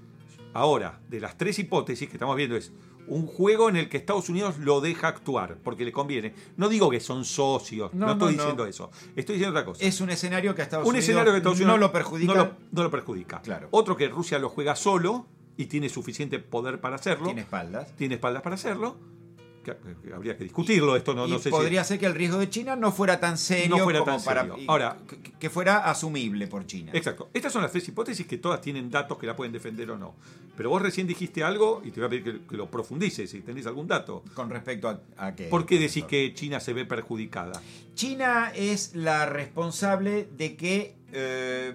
Ahora, 0.57 1.01
de 1.11 1.21
las 1.21 1.37
tres 1.37 1.59
hipótesis 1.59 2.09
que 2.09 2.15
estamos 2.15 2.35
viendo 2.35 2.57
es 2.57 2.73
un 3.09 3.27
juego 3.27 3.69
en 3.69 3.77
el 3.77 3.91
que 3.91 3.99
Estados 3.99 4.31
Unidos 4.31 4.57
lo 4.57 4.81
deja 4.81 5.09
actuar, 5.09 5.59
porque 5.63 5.85
le 5.85 5.93
conviene. 5.93 6.33
No 6.57 6.71
digo 6.71 6.89
que 6.89 6.99
son 6.99 7.27
socios, 7.27 7.93
no, 7.93 8.07
no 8.07 8.13
estoy 8.13 8.37
no, 8.37 8.43
diciendo 8.43 8.65
no. 8.65 8.71
eso. 8.71 8.91
Estoy 9.15 9.35
diciendo 9.35 9.51
otra 9.51 9.67
cosa. 9.67 9.85
Es 9.85 10.01
un 10.01 10.09
escenario 10.09 10.55
que 10.55 10.63
a 10.63 10.65
Estados 10.65 10.87
un 10.87 10.93
Unidos, 10.93 11.05
escenario 11.05 11.33
que 11.33 11.39
Estados 11.39 11.59
Unidos 11.59 11.75
no 11.75 11.79
lo 11.79 11.93
perjudica. 11.93 12.35
Lo, 12.35 12.53
no 12.73 12.83
lo 12.83 12.91
perjudica. 12.91 13.43
Claro. 13.43 13.69
Otro 13.71 13.99
que 13.99 14.09
Rusia 14.09 14.39
lo 14.39 14.49
juega 14.49 14.77
solo 14.77 15.27
y 15.59 15.67
tiene 15.67 15.91
suficiente 15.91 16.39
poder 16.39 16.81
para 16.81 16.97
hacerlo. 16.97 17.27
Tiene 17.27 17.43
espaldas. 17.43 17.95
Tiene 17.95 18.15
espaldas 18.15 18.43
para 18.43 18.55
hacerlo. 18.55 18.97
Que, 19.75 20.13
habría 20.15 20.37
que 20.37 20.45
discutirlo 20.45 20.95
esto, 20.95 21.13
no, 21.13 21.27
y 21.27 21.31
no 21.33 21.39
sé 21.41 21.51
podría 21.51 21.83
si... 21.83 21.89
ser 21.89 21.99
que 21.99 22.07
el 22.07 22.15
riesgo 22.15 22.39
de 22.39 22.49
China 22.49 22.77
no 22.77 22.93
fuera 22.93 23.19
tan 23.19 23.37
serio 23.37 23.77
no 23.77 23.83
fuera 23.83 23.99
como 24.01 24.13
tan 24.13 24.25
para 24.25 24.43
serio. 24.43 24.57
Ahora, 24.69 24.97
que, 25.09 25.33
que 25.33 25.51
fuera 25.51 25.91
asumible 25.91 26.47
por 26.47 26.67
China. 26.67 26.93
Exacto. 26.95 27.31
Estas 27.35 27.53
son 27.53 27.63
las 27.63 27.73
tres 27.73 27.89
hipótesis 27.89 28.27
que 28.27 28.39
todas 28.39 28.61
tienen 28.61 28.91
datos 28.91 29.19
que 29.19 29.27
la 29.27 29.35
pueden 29.35 29.53
defender 29.53 29.91
o 29.91 29.99
no. 29.99 30.15
Pero 30.57 30.71
vos 30.71 30.81
recién 30.81 31.07
dijiste 31.07 31.43
algo 31.43 31.83
y 31.85 31.91
te 31.91 32.01
voy 32.01 32.07
a 32.07 32.11
pedir 32.11 32.25
que, 32.25 32.47
que 32.49 32.57
lo 32.57 32.71
profundices 32.71 33.29
si 33.29 33.41
tenés 33.41 33.67
algún 33.67 33.87
dato. 33.87 34.23
Con 34.35 34.49
respecto 34.51 34.89
a, 34.89 35.01
a 35.17 35.35
qué. 35.35 35.47
¿Por 35.47 35.67
qué 35.67 35.79
decís 35.79 36.05
que 36.05 36.33
China 36.33 36.61
se 36.61 36.73
ve 36.73 36.85
perjudicada? 36.85 37.61
China 37.95 38.53
es 38.55 38.95
la 38.95 39.27
responsable 39.27 40.29
de 40.37 40.57
que 40.57 40.95
eh, 41.13 41.75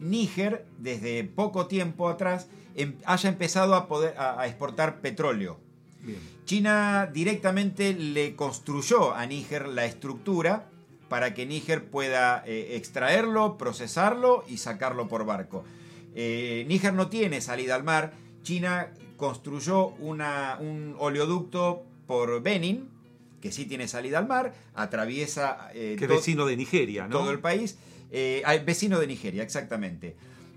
Níger, 0.00 0.64
desde 0.78 1.24
poco 1.24 1.66
tiempo 1.66 2.08
atrás, 2.08 2.48
em- 2.74 2.94
haya 3.04 3.28
empezado 3.28 3.74
a, 3.74 3.86
poder, 3.86 4.16
a, 4.16 4.40
a 4.40 4.46
exportar 4.46 5.00
petróleo. 5.00 5.58
Bien. 6.02 6.37
China 6.48 7.10
directamente 7.12 7.92
le 7.92 8.34
construyó 8.34 9.12
a 9.14 9.26
Níger 9.26 9.68
la 9.68 9.84
estructura 9.84 10.64
para 11.10 11.34
que 11.34 11.44
Níger 11.44 11.84
pueda 11.90 12.42
eh, 12.46 12.74
extraerlo, 12.76 13.58
procesarlo 13.58 14.44
y 14.48 14.56
sacarlo 14.56 15.08
por 15.08 15.26
barco. 15.26 15.62
Eh, 16.14 16.64
Níger 16.66 16.94
no 16.94 17.08
tiene 17.10 17.42
salida 17.42 17.74
al 17.74 17.84
mar. 17.84 18.14
China 18.42 18.88
construyó 19.18 19.88
una- 19.98 20.56
un 20.58 20.96
oleoducto 20.98 21.84
por 22.06 22.42
Benin, 22.42 22.88
que 23.42 23.52
sí 23.52 23.66
tiene 23.66 23.86
salida 23.86 24.16
al 24.18 24.26
mar, 24.26 24.54
atraviesa 24.74 25.68
eh, 25.74 25.96
Que 25.98 26.06
vecino 26.06 26.46
de 26.46 26.56
Nigeria, 26.56 27.08
¿no? 27.08 27.18
todo 27.18 27.30
el 27.30 27.40
país, 27.40 27.76
eh, 28.10 28.40
al- 28.46 28.64
vecino 28.64 28.98
de 29.00 29.06
Nigeria, 29.06 29.42
exactamente. 29.42 30.16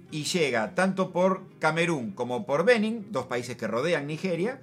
Y 0.09 0.23
llega 0.23 0.73
tanto 0.73 1.11
por 1.11 1.43
Camerún 1.59 2.11
como 2.11 2.45
por 2.45 2.63
Benin, 2.63 3.07
dos 3.11 3.25
países 3.25 3.57
que 3.57 3.67
rodean 3.67 4.07
Nigeria, 4.07 4.61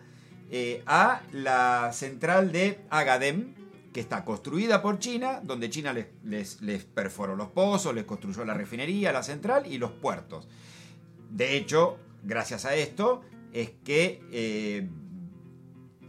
eh, 0.50 0.82
a 0.86 1.22
la 1.32 1.92
central 1.92 2.52
de 2.52 2.80
Agadem, 2.90 3.54
que 3.92 4.00
está 4.00 4.24
construida 4.24 4.80
por 4.82 4.98
China, 4.98 5.40
donde 5.42 5.70
China 5.70 5.92
les, 5.92 6.06
les- 6.24 6.60
les 6.62 6.84
perforó 6.84 7.36
los 7.36 7.48
pozos, 7.48 7.94
les 7.94 8.04
construyó 8.04 8.44
la 8.44 8.54
refinería, 8.54 9.12
la 9.12 9.22
central 9.22 9.66
y 9.66 9.78
los 9.78 9.90
puertos. 9.92 10.46
De 11.30 11.56
hecho, 11.56 11.98
gracias 12.22 12.64
a 12.64 12.74
esto, 12.74 13.22
es 13.52 13.70
que 13.84 14.20
eh, 14.30 14.88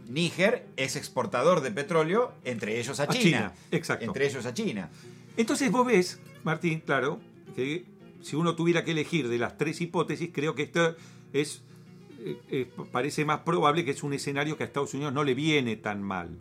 Níger 0.08 0.66
es 0.76 0.96
exportador 0.96 1.60
de 1.60 1.70
petróleo, 1.70 2.32
entre 2.44 2.78
ellos 2.80 2.98
a 3.00 3.06
China. 3.08 3.22
China, 3.22 3.52
exacto. 3.70 4.04
Entre 4.04 4.26
ellos 4.26 4.44
a 4.46 4.52
China. 4.54 4.90
Entonces 5.36 5.70
vos 5.70 5.86
ves, 5.86 6.20
Martín, 6.42 6.80
claro, 6.80 7.20
que 7.54 7.84
si 8.20 8.36
uno 8.36 8.56
tuviera 8.56 8.84
que 8.84 8.90
elegir 8.90 9.28
de 9.28 9.38
las 9.38 9.56
tres 9.56 9.80
hipótesis, 9.80 10.30
creo 10.32 10.54
que 10.54 10.64
esto 10.64 10.96
es, 11.32 11.62
eh, 12.22 12.40
eh, 12.50 12.70
parece 12.92 13.24
más 13.24 13.40
probable 13.40 13.84
que 13.84 13.92
es 13.92 14.02
un 14.02 14.12
escenario 14.12 14.56
que 14.56 14.62
a 14.62 14.66
Estados 14.66 14.92
Unidos 14.94 15.12
no 15.12 15.24
le 15.24 15.34
viene 15.34 15.76
tan 15.76 16.02
mal. 16.02 16.38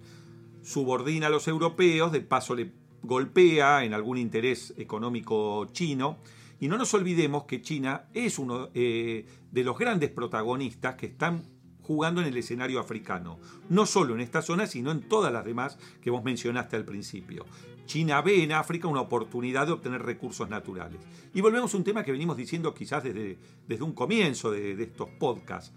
Subordina 0.61 1.27
a 1.27 1.29
los 1.29 1.47
europeos, 1.47 2.11
de 2.11 2.21
paso 2.21 2.53
le 2.53 2.71
golpea 3.01 3.85
en 3.85 3.93
algún 3.93 4.17
interés 4.17 4.73
económico 4.77 5.65
chino. 5.71 6.17
Y 6.59 6.67
no 6.67 6.77
nos 6.77 6.93
olvidemos 6.93 7.45
que 7.45 7.61
China 7.61 8.07
es 8.13 8.37
uno 8.37 8.69
eh, 8.73 9.25
de 9.51 9.63
los 9.63 9.77
grandes 9.77 10.09
protagonistas 10.09 10.95
que 10.95 11.05
están 11.05 11.43
jugando 11.81 12.19
en 12.19 12.27
el 12.27 12.37
escenario 12.37 12.81
africano. 12.81 13.39
No 13.69 13.85
solo 13.85 14.13
en 14.13 14.19
esta 14.19 14.41
zona, 14.41 14.67
sino 14.67 14.91
en 14.91 15.07
todas 15.07 15.31
las 15.31 15.45
demás 15.45 15.79
que 16.01 16.11
vos 16.11 16.23
mencionaste 16.23 16.75
al 16.75 16.83
principio. 16.83 17.45
China 17.89 18.21
ve 18.21 18.43
en 18.43 18.51
África 18.51 18.87
una 18.87 19.01
oportunidad 19.01 19.65
de 19.65 19.73
obtener 19.73 20.03
recursos 20.03 20.47
naturales. 20.47 21.01
Y 21.33 21.41
volvemos 21.41 21.73
a 21.73 21.77
un 21.77 21.83
tema 21.83 22.03
que 22.03 22.11
venimos 22.11 22.37
diciendo 22.37 22.71
quizás 22.71 23.03
desde, 23.03 23.35
desde 23.67 23.83
un 23.83 23.93
comienzo 23.93 24.51
de, 24.51 24.75
de 24.75 24.83
estos 24.83 25.09
podcasts. 25.09 25.73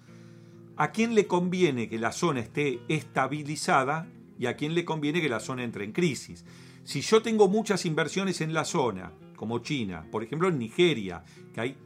¿A 0.76 0.92
quién 0.92 1.14
le 1.14 1.26
conviene 1.26 1.88
que 1.88 1.98
la 1.98 2.12
zona 2.12 2.40
esté 2.40 2.80
estabilizada 2.88 4.06
y 4.38 4.44
a 4.44 4.56
quién 4.56 4.74
le 4.74 4.84
conviene 4.84 5.22
que 5.22 5.30
la 5.30 5.40
zona 5.40 5.64
entre 5.64 5.84
en 5.84 5.92
crisis? 5.92 6.44
Si 6.84 7.00
yo 7.00 7.22
tengo 7.22 7.48
muchas 7.48 7.86
inversiones 7.86 8.42
en 8.42 8.52
la 8.52 8.66
zona, 8.66 9.10
como 9.34 9.60
China, 9.60 10.04
por 10.12 10.22
ejemplo 10.22 10.48
en 10.48 10.58
Nigeria, 10.58 11.24
que 11.54 11.60
hay 11.62 11.76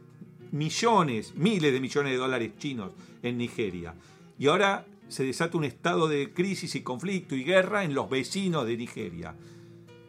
millones, 0.51 1.35
miles 1.35 1.71
de 1.71 1.79
millones 1.79 2.11
de 2.11 2.17
dólares 2.17 2.51
chinos 2.57 2.91
en 3.23 3.37
Nigeria, 3.37 3.95
y 4.37 4.47
ahora 4.47 4.85
se 5.07 5.23
desata 5.23 5.57
un 5.57 5.63
estado 5.63 6.09
de 6.09 6.33
crisis 6.33 6.75
y 6.75 6.81
conflicto 6.81 7.33
y 7.33 7.45
guerra 7.45 7.85
en 7.85 7.93
los 7.93 8.09
vecinos 8.09 8.65
de 8.67 8.75
Nigeria. 8.75 9.33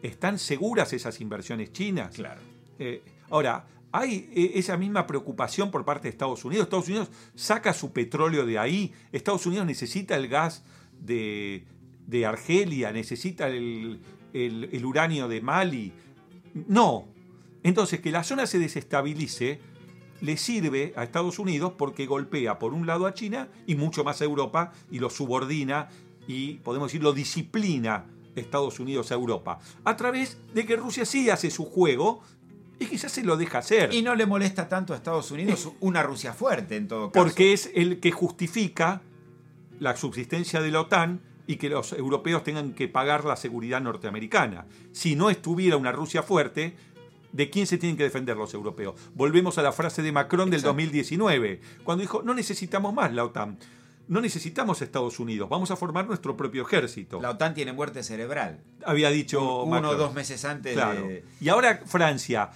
¿Están 0.01 0.39
seguras 0.39 0.93
esas 0.93 1.19
inversiones 1.21 1.71
chinas? 1.73 2.15
Claro. 2.15 2.41
Eh, 2.77 3.01
ahora, 3.29 3.65
hay 3.91 4.29
eh, 4.33 4.51
esa 4.55 4.77
misma 4.77 5.07
preocupación 5.07 5.71
por 5.71 5.85
parte 5.85 6.03
de 6.03 6.09
Estados 6.09 6.45
Unidos. 6.45 6.65
Estados 6.65 6.87
Unidos 6.87 7.09
saca 7.35 7.73
su 7.73 7.91
petróleo 7.91 8.45
de 8.45 8.59
ahí. 8.59 8.93
Estados 9.11 9.45
Unidos 9.45 9.65
necesita 9.65 10.15
el 10.15 10.27
gas 10.27 10.63
de, 10.99 11.65
de 12.07 12.25
Argelia, 12.25 12.91
necesita 12.91 13.47
el, 13.47 13.99
el, 14.33 14.69
el 14.71 14.85
uranio 14.85 15.27
de 15.27 15.41
Mali. 15.41 15.91
No. 16.67 17.07
Entonces, 17.63 17.99
que 17.99 18.11
la 18.11 18.23
zona 18.23 18.47
se 18.47 18.59
desestabilice 18.59 19.59
le 20.21 20.37
sirve 20.37 20.93
a 20.95 21.03
Estados 21.03 21.39
Unidos 21.39 21.73
porque 21.77 22.05
golpea 22.05 22.59
por 22.59 22.73
un 22.73 22.85
lado 22.85 23.05
a 23.05 23.13
China 23.13 23.47
y 23.65 23.75
mucho 23.75 24.03
más 24.03 24.21
a 24.21 24.25
Europa 24.25 24.73
y 24.91 24.99
lo 24.99 25.09
subordina 25.09 25.89
y 26.27 26.55
podemos 26.55 26.89
decir 26.89 27.01
lo 27.01 27.13
disciplina 27.13 28.05
Estados 28.39 28.79
Unidos 28.79 29.11
a 29.11 29.15
Europa 29.15 29.59
a 29.83 29.95
través 29.95 30.37
de 30.53 30.65
que 30.65 30.75
Rusia 30.75 31.05
sí 31.05 31.29
hace 31.29 31.49
su 31.51 31.65
juego 31.65 32.21
y 32.79 32.85
quizás 32.85 33.11
se 33.11 33.23
lo 33.23 33.35
deja 33.37 33.59
hacer. 33.59 33.93
Y 33.93 34.01
no 34.01 34.15
le 34.15 34.25
molesta 34.25 34.69
tanto 34.69 34.93
a 34.93 34.95
Estados 34.95 35.31
Unidos 35.31 35.69
una 35.81 36.01
Rusia 36.01 36.33
fuerte 36.33 36.77
en 36.77 36.87
todo 36.87 37.11
caso. 37.11 37.25
Porque 37.25 37.53
es 37.53 37.69
el 37.75 37.99
que 37.99 38.11
justifica 38.11 39.01
la 39.79 39.95
subsistencia 39.95 40.61
de 40.61 40.71
la 40.71 40.81
OTAN 40.81 41.21
y 41.45 41.57
que 41.57 41.69
los 41.69 41.93
europeos 41.93 42.43
tengan 42.43 42.73
que 42.73 42.87
pagar 42.87 43.25
la 43.25 43.35
seguridad 43.35 43.81
norteamericana. 43.81 44.65
Si 44.91 45.15
no 45.15 45.29
estuviera 45.29 45.77
una 45.77 45.91
Rusia 45.91 46.23
fuerte, 46.23 46.75
¿De 47.31 47.49
quién 47.49 47.67
se 47.67 47.77
tienen 47.77 47.95
que 47.95 48.03
defender 48.03 48.35
los 48.35 48.53
europeos? 48.53 48.95
Volvemos 49.13 49.57
a 49.57 49.61
la 49.61 49.71
frase 49.71 50.01
de 50.01 50.11
Macron 50.11 50.49
del 50.49 50.61
Exacto. 50.61 50.73
2019, 50.73 51.61
cuando 51.83 52.01
dijo, 52.01 52.23
no 52.23 52.33
necesitamos 52.33 52.93
más 52.93 53.13
la 53.13 53.23
OTAN, 53.23 53.59
no 54.09 54.19
necesitamos 54.21 54.81
Estados 54.81 55.19
Unidos, 55.19 55.47
vamos 55.47 55.71
a 55.71 55.75
formar 55.77 56.05
nuestro 56.07 56.35
propio 56.35 56.63
ejército. 56.63 57.21
La 57.21 57.29
OTAN 57.29 57.53
tiene 57.53 57.71
muerte 57.71 58.03
cerebral. 58.03 58.59
Había 58.85 59.09
dicho 59.11 59.63
Uno 59.63 59.89
o 59.91 59.95
dos 59.95 60.13
meses 60.13 60.43
antes 60.43 60.73
Claro. 60.73 61.07
de... 61.07 61.23
Y 61.39 61.47
ahora 61.47 61.81
Francia, 61.85 62.49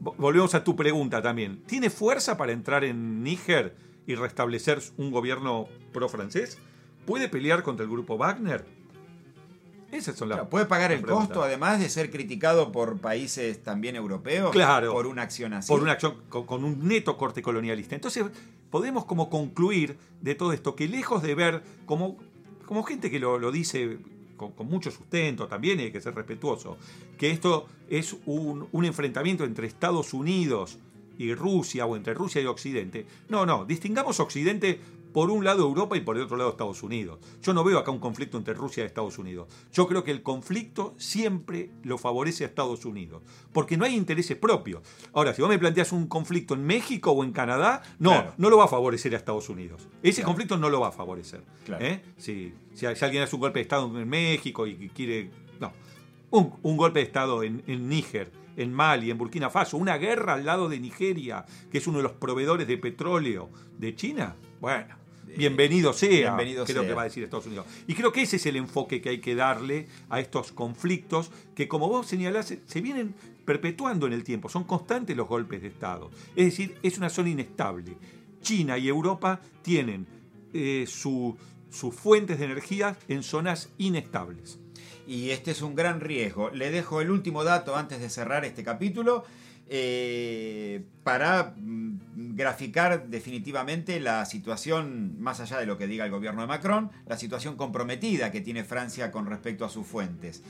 vo- 0.00 0.14
volvemos 0.16 0.54
a 0.54 0.62
tu 0.62 0.76
pregunta 0.76 1.20
también, 1.20 1.62
¿tiene 1.66 1.90
fuerza 1.90 2.36
para 2.36 2.52
entrar 2.52 2.84
en 2.84 3.22
Níger 3.24 3.74
y 4.06 4.14
restablecer 4.14 4.80
un 4.98 5.10
gobierno 5.10 5.66
pro-francés? 5.92 6.58
¿Puede 7.06 7.28
pelear 7.28 7.62
contra 7.64 7.82
el 7.84 7.90
grupo 7.90 8.16
Wagner? 8.16 8.64
Esas 9.90 10.16
son 10.16 10.28
las... 10.28 10.36
Claro, 10.36 10.50
puede 10.50 10.66
pagar 10.66 10.92
el 10.92 11.02
costo, 11.04 11.42
además 11.42 11.80
de 11.80 11.88
ser 11.88 12.10
criticado 12.12 12.70
por 12.70 13.00
países 13.00 13.60
también 13.62 13.96
europeos, 13.96 14.52
Claro. 14.52 14.92
por 14.92 15.06
una 15.08 15.22
acción 15.22 15.52
así. 15.52 15.68
por 15.68 15.82
una 15.82 15.92
acción 15.92 16.22
con, 16.28 16.46
con 16.46 16.62
un 16.62 16.86
neto 16.86 17.16
corte 17.16 17.42
colonialista. 17.42 17.96
Entonces, 17.96 18.24
podemos 18.70 19.04
como 19.04 19.28
concluir 19.30 19.96
de 20.20 20.34
todo 20.34 20.52
esto 20.52 20.74
que 20.74 20.88
lejos 20.88 21.22
de 21.22 21.34
ver 21.34 21.62
como, 21.86 22.16
como 22.66 22.82
gente 22.82 23.10
que 23.10 23.18
lo, 23.18 23.38
lo 23.38 23.50
dice 23.52 23.98
con, 24.36 24.52
con 24.52 24.68
mucho 24.68 24.90
sustento 24.90 25.48
también, 25.48 25.80
hay 25.80 25.92
que 25.92 26.00
ser 26.00 26.14
respetuoso, 26.14 26.78
que 27.18 27.30
esto 27.30 27.66
es 27.88 28.16
un, 28.26 28.68
un 28.72 28.84
enfrentamiento 28.84 29.44
entre 29.44 29.66
Estados 29.66 30.14
Unidos 30.14 30.78
y 31.18 31.34
Rusia 31.34 31.84
o 31.84 31.96
entre 31.96 32.14
Rusia 32.14 32.40
y 32.40 32.46
Occidente. 32.46 33.04
No, 33.28 33.44
no, 33.44 33.66
distingamos 33.66 34.20
Occidente 34.20 34.80
por 35.12 35.30
un 35.30 35.44
lado 35.44 35.62
Europa 35.62 35.96
y 35.96 36.00
por 36.00 36.16
el 36.16 36.22
otro 36.22 36.36
lado 36.36 36.50
Estados 36.50 36.82
Unidos. 36.82 37.18
Yo 37.42 37.52
no 37.52 37.64
veo 37.64 37.78
acá 37.78 37.90
un 37.90 37.98
conflicto 37.98 38.38
entre 38.38 38.54
Rusia 38.54 38.82
y 38.82 38.86
Estados 38.86 39.18
Unidos. 39.18 39.48
Yo 39.72 39.86
creo 39.86 40.04
que 40.04 40.10
el 40.10 40.22
conflicto 40.22 40.94
siempre 40.98 41.70
lo 41.82 41.98
favorece 41.98 42.44
a 42.44 42.46
Estados 42.48 42.84
Unidos, 42.84 43.22
porque 43.52 43.76
no 43.76 43.84
hay 43.84 43.94
intereses 43.96 44.36
propios. 44.36 44.82
Ahora, 45.12 45.34
si 45.34 45.42
vos 45.42 45.48
me 45.50 45.58
planteas 45.58 45.92
un 45.92 46.06
conflicto 46.06 46.54
en 46.54 46.64
México 46.64 47.10
o 47.12 47.24
en 47.24 47.32
Canadá, 47.32 47.82
no, 47.98 48.10
Claro. 48.10 48.34
no 48.38 48.50
lo 48.50 48.58
va 48.58 48.64
a 48.64 48.68
favorecer 48.68 49.14
a 49.14 49.16
Estados 49.18 49.48
Unidos. 49.48 49.88
Ese 50.02 50.16
Claro. 50.22 50.26
conflicto 50.28 50.56
no 50.58 50.68
lo 50.70 50.80
va 50.80 50.88
a 50.88 50.92
favorecer. 50.92 51.42
Claro. 51.64 51.84
¿eh? 51.84 52.02
Si, 52.16 52.54
si, 52.74 52.86
si 52.94 53.04
alguien 53.04 53.22
hace 53.22 53.34
un 53.36 53.40
golpe 53.40 53.58
de 53.58 53.62
Estado 53.62 53.86
en 54.00 54.08
México 54.08 54.66
y 54.66 54.88
quiere... 54.90 55.30
No, 55.60 55.72
un, 56.30 56.54
un 56.62 56.76
golpe 56.76 57.00
de 57.00 57.06
Estado 57.06 57.42
en, 57.42 57.62
en 57.66 57.88
Níger, 57.88 58.30
en 58.56 58.72
Mali, 58.72 59.10
en 59.10 59.18
Burkina 59.18 59.50
Faso, 59.50 59.76
una 59.76 59.96
guerra 59.96 60.34
al 60.34 60.44
lado 60.44 60.68
de 60.68 60.78
Nigeria, 60.78 61.44
que 61.70 61.78
es 61.78 61.86
uno 61.86 61.96
de 61.98 62.02
los 62.04 62.12
proveedores 62.12 62.66
de 62.68 62.78
petróleo 62.78 63.48
de 63.78 63.94
China. 63.96 64.36
Bueno, 64.60 64.94
bienvenido 65.36 65.92
sea, 65.92 66.08
bienvenido 66.34 66.64
creo 66.64 66.82
sea. 66.82 66.88
que 66.88 66.94
va 66.94 67.02
a 67.02 67.04
decir 67.04 67.22
Estados 67.24 67.46
Unidos. 67.46 67.66
Y 67.86 67.94
creo 67.94 68.12
que 68.12 68.22
ese 68.22 68.36
es 68.36 68.46
el 68.46 68.56
enfoque 68.56 69.00
que 69.00 69.08
hay 69.10 69.20
que 69.20 69.34
darle 69.34 69.86
a 70.08 70.20
estos 70.20 70.52
conflictos 70.52 71.30
que, 71.54 71.68
como 71.68 71.88
vos 71.88 72.06
señalás, 72.06 72.54
se, 72.66 72.80
vienen 72.80 73.14
perpetuando 73.44 74.06
en 74.06 74.12
el 74.12 74.24
tiempo. 74.24 74.48
Son 74.48 74.64
constantes 74.64 75.16
los 75.16 75.28
golpes 75.28 75.62
de 75.62 75.68
Estado. 75.68 76.10
Es 76.36 76.44
decir, 76.46 76.76
es 76.82 76.98
una 76.98 77.08
zona 77.10 77.30
inestable. 77.30 77.96
China 78.42 78.78
y 78.78 78.88
Europa 78.88 79.40
tienen 79.62 80.06
eh, 80.52 80.84
su- 80.88 81.36
sus 81.70 81.94
fuentes 81.94 82.38
de 82.38 82.46
energía 82.46 82.96
en 83.08 83.22
zonas 83.22 83.70
inestables. 83.78 84.58
Y 85.06 85.30
este 85.30 85.50
es 85.52 85.62
un 85.62 85.74
gran 85.74 86.00
riesgo. 86.00 86.50
Le 86.50 86.70
dejo 86.70 87.00
el 87.00 87.10
último 87.10 87.42
dato 87.44 87.76
antes 87.76 88.00
de 88.00 88.08
cerrar 88.10 88.44
este 88.44 88.62
capítulo 88.64 89.24
eh, 89.72 90.82
para 91.04 91.54
mm, 91.56 92.34
graficar 92.34 93.06
definitivamente 93.08 94.00
la 94.00 94.26
situación, 94.26 95.14
más 95.20 95.38
allá 95.38 95.58
de 95.58 95.66
lo 95.66 95.78
que 95.78 95.86
diga 95.86 96.04
el 96.04 96.10
gobierno 96.10 96.40
de 96.42 96.48
Macron, 96.48 96.90
la 97.06 97.16
situación 97.16 97.56
comprometida 97.56 98.32
que 98.32 98.40
tiene 98.40 98.64
Francia 98.64 99.12
con 99.12 99.26
respecto 99.26 99.64
a 99.64 99.68
sus 99.68 99.86
fuentes. 99.86 100.42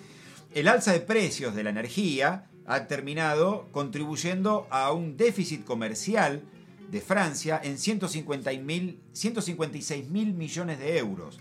El 0.54 0.68
alza 0.68 0.92
de 0.92 1.00
precios 1.00 1.54
de 1.54 1.62
la 1.64 1.70
energía 1.70 2.46
ha 2.66 2.86
terminado 2.86 3.68
contribuyendo 3.72 4.66
a 4.70 4.90
un 4.90 5.18
déficit 5.18 5.64
comercial 5.64 6.42
de 6.90 7.00
Francia 7.02 7.60
en 7.62 7.76
150 7.76 8.50
mil- 8.52 8.98
156 9.12 10.08
mil 10.08 10.32
millones 10.32 10.78
de 10.78 10.96
euros. 10.98 11.38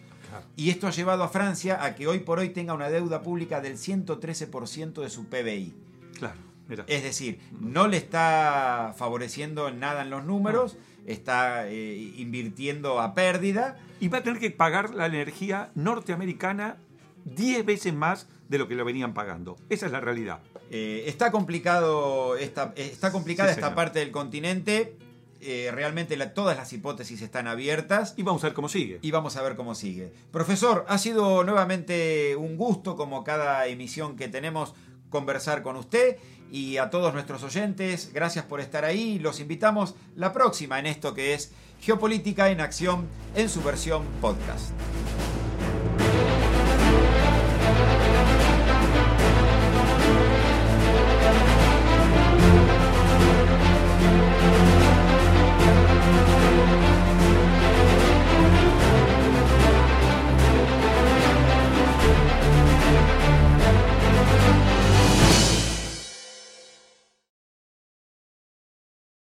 Y 0.58 0.70
esto 0.70 0.86
ha 0.86 0.92
llevado 0.92 1.24
a 1.24 1.30
Francia 1.30 1.84
a 1.84 1.96
que 1.96 2.08
hoy 2.08 2.20
por 2.20 2.39
hoy 2.39 2.50
tenga 2.50 2.74
una 2.74 2.89
deuda 2.89 3.24
pública 3.24 3.62
del 3.62 3.78
113% 3.78 5.02
de 5.02 5.10
su 5.10 5.26
PBI. 5.26 5.74
Claro, 6.20 6.38
mira. 6.69 6.86
Es 6.88 7.03
decir, 7.03 7.39
no 7.60 7.88
le 7.88 7.97
está 7.97 8.93
favoreciendo 8.97 9.69
nada 9.71 10.03
en 10.03 10.10
los 10.10 10.23
números, 10.23 10.77
está 11.05 11.67
eh, 11.67 12.13
invirtiendo 12.17 13.01
a 13.01 13.13
pérdida. 13.13 13.77
Y 13.99 14.08
va 14.08 14.19
a 14.19 14.23
tener 14.23 14.39
que 14.39 14.51
pagar 14.51 14.93
la 14.95 15.08
energía 15.08 15.71
norteamericana 15.75 16.77
10 17.25 17.65
veces 17.65 17.93
más 17.93 18.27
de 18.47 18.58
lo 18.58 18.67
que 18.67 18.75
lo 18.75 18.86
venían 18.86 19.13
pagando. 19.13 19.58
Esa 19.70 19.86
es 19.88 19.91
la 19.91 19.99
realidad. 19.99 20.39
Eh, 20.72 21.03
está 21.07 21.32
complicado 21.32 22.36
esta, 22.38 22.74
está 22.76 23.11
complicada 23.11 23.49
Sí, 23.49 23.55
esta 23.55 23.67
señor. 23.67 23.76
parte 23.76 23.99
del 23.99 24.11
continente. 24.11 24.95
Eh, 25.41 25.70
realmente 25.74 26.17
la- 26.17 26.34
todas 26.34 26.57
las 26.57 26.74
hipótesis 26.74 27.22
están 27.22 27.47
abiertas. 27.47 28.13
Y 28.17 28.24
vamos 28.24 28.43
a 28.43 28.47
ver 28.47 28.53
cómo 28.53 28.70
sigue. 28.70 28.99
y 29.01 29.11
vamos 29.11 29.36
a 29.38 29.41
ver 29.41 29.55
cómo 29.55 29.76
sigue. 29.76 30.11
Profesor, 30.32 30.86
ha 30.89 30.97
sido 30.97 31.43
nuevamente 31.43 32.36
un 32.36 32.57
gusto, 32.57 32.95
como 32.95 33.24
cada 33.24 33.65
emisión 33.67 34.15
que 34.15 34.28
tenemos, 34.28 34.74
conversar 35.09 35.61
con 35.63 35.76
usted 35.76 36.17
y 36.52 36.78
a 36.78 36.89
todos 36.89 37.14
nuestros 37.14 37.43
oyentes. 37.43 38.12
Gracias 38.14 38.45
por 38.45 38.60
estar 38.60 38.86
ahí. 38.86 39.20
Los 39.20 39.39
invitamos 39.39 39.95
la 40.16 40.34
próxima 40.34 40.80
en 40.80 40.86
esto 40.86 41.14
que 41.14 41.34
es 41.34 41.52
Geopolítica 41.82 42.50
en 42.50 42.62
Acción 42.62 43.08
en 43.36 43.50
su 43.50 43.62
versión 43.62 44.04
podcast. 44.22 44.72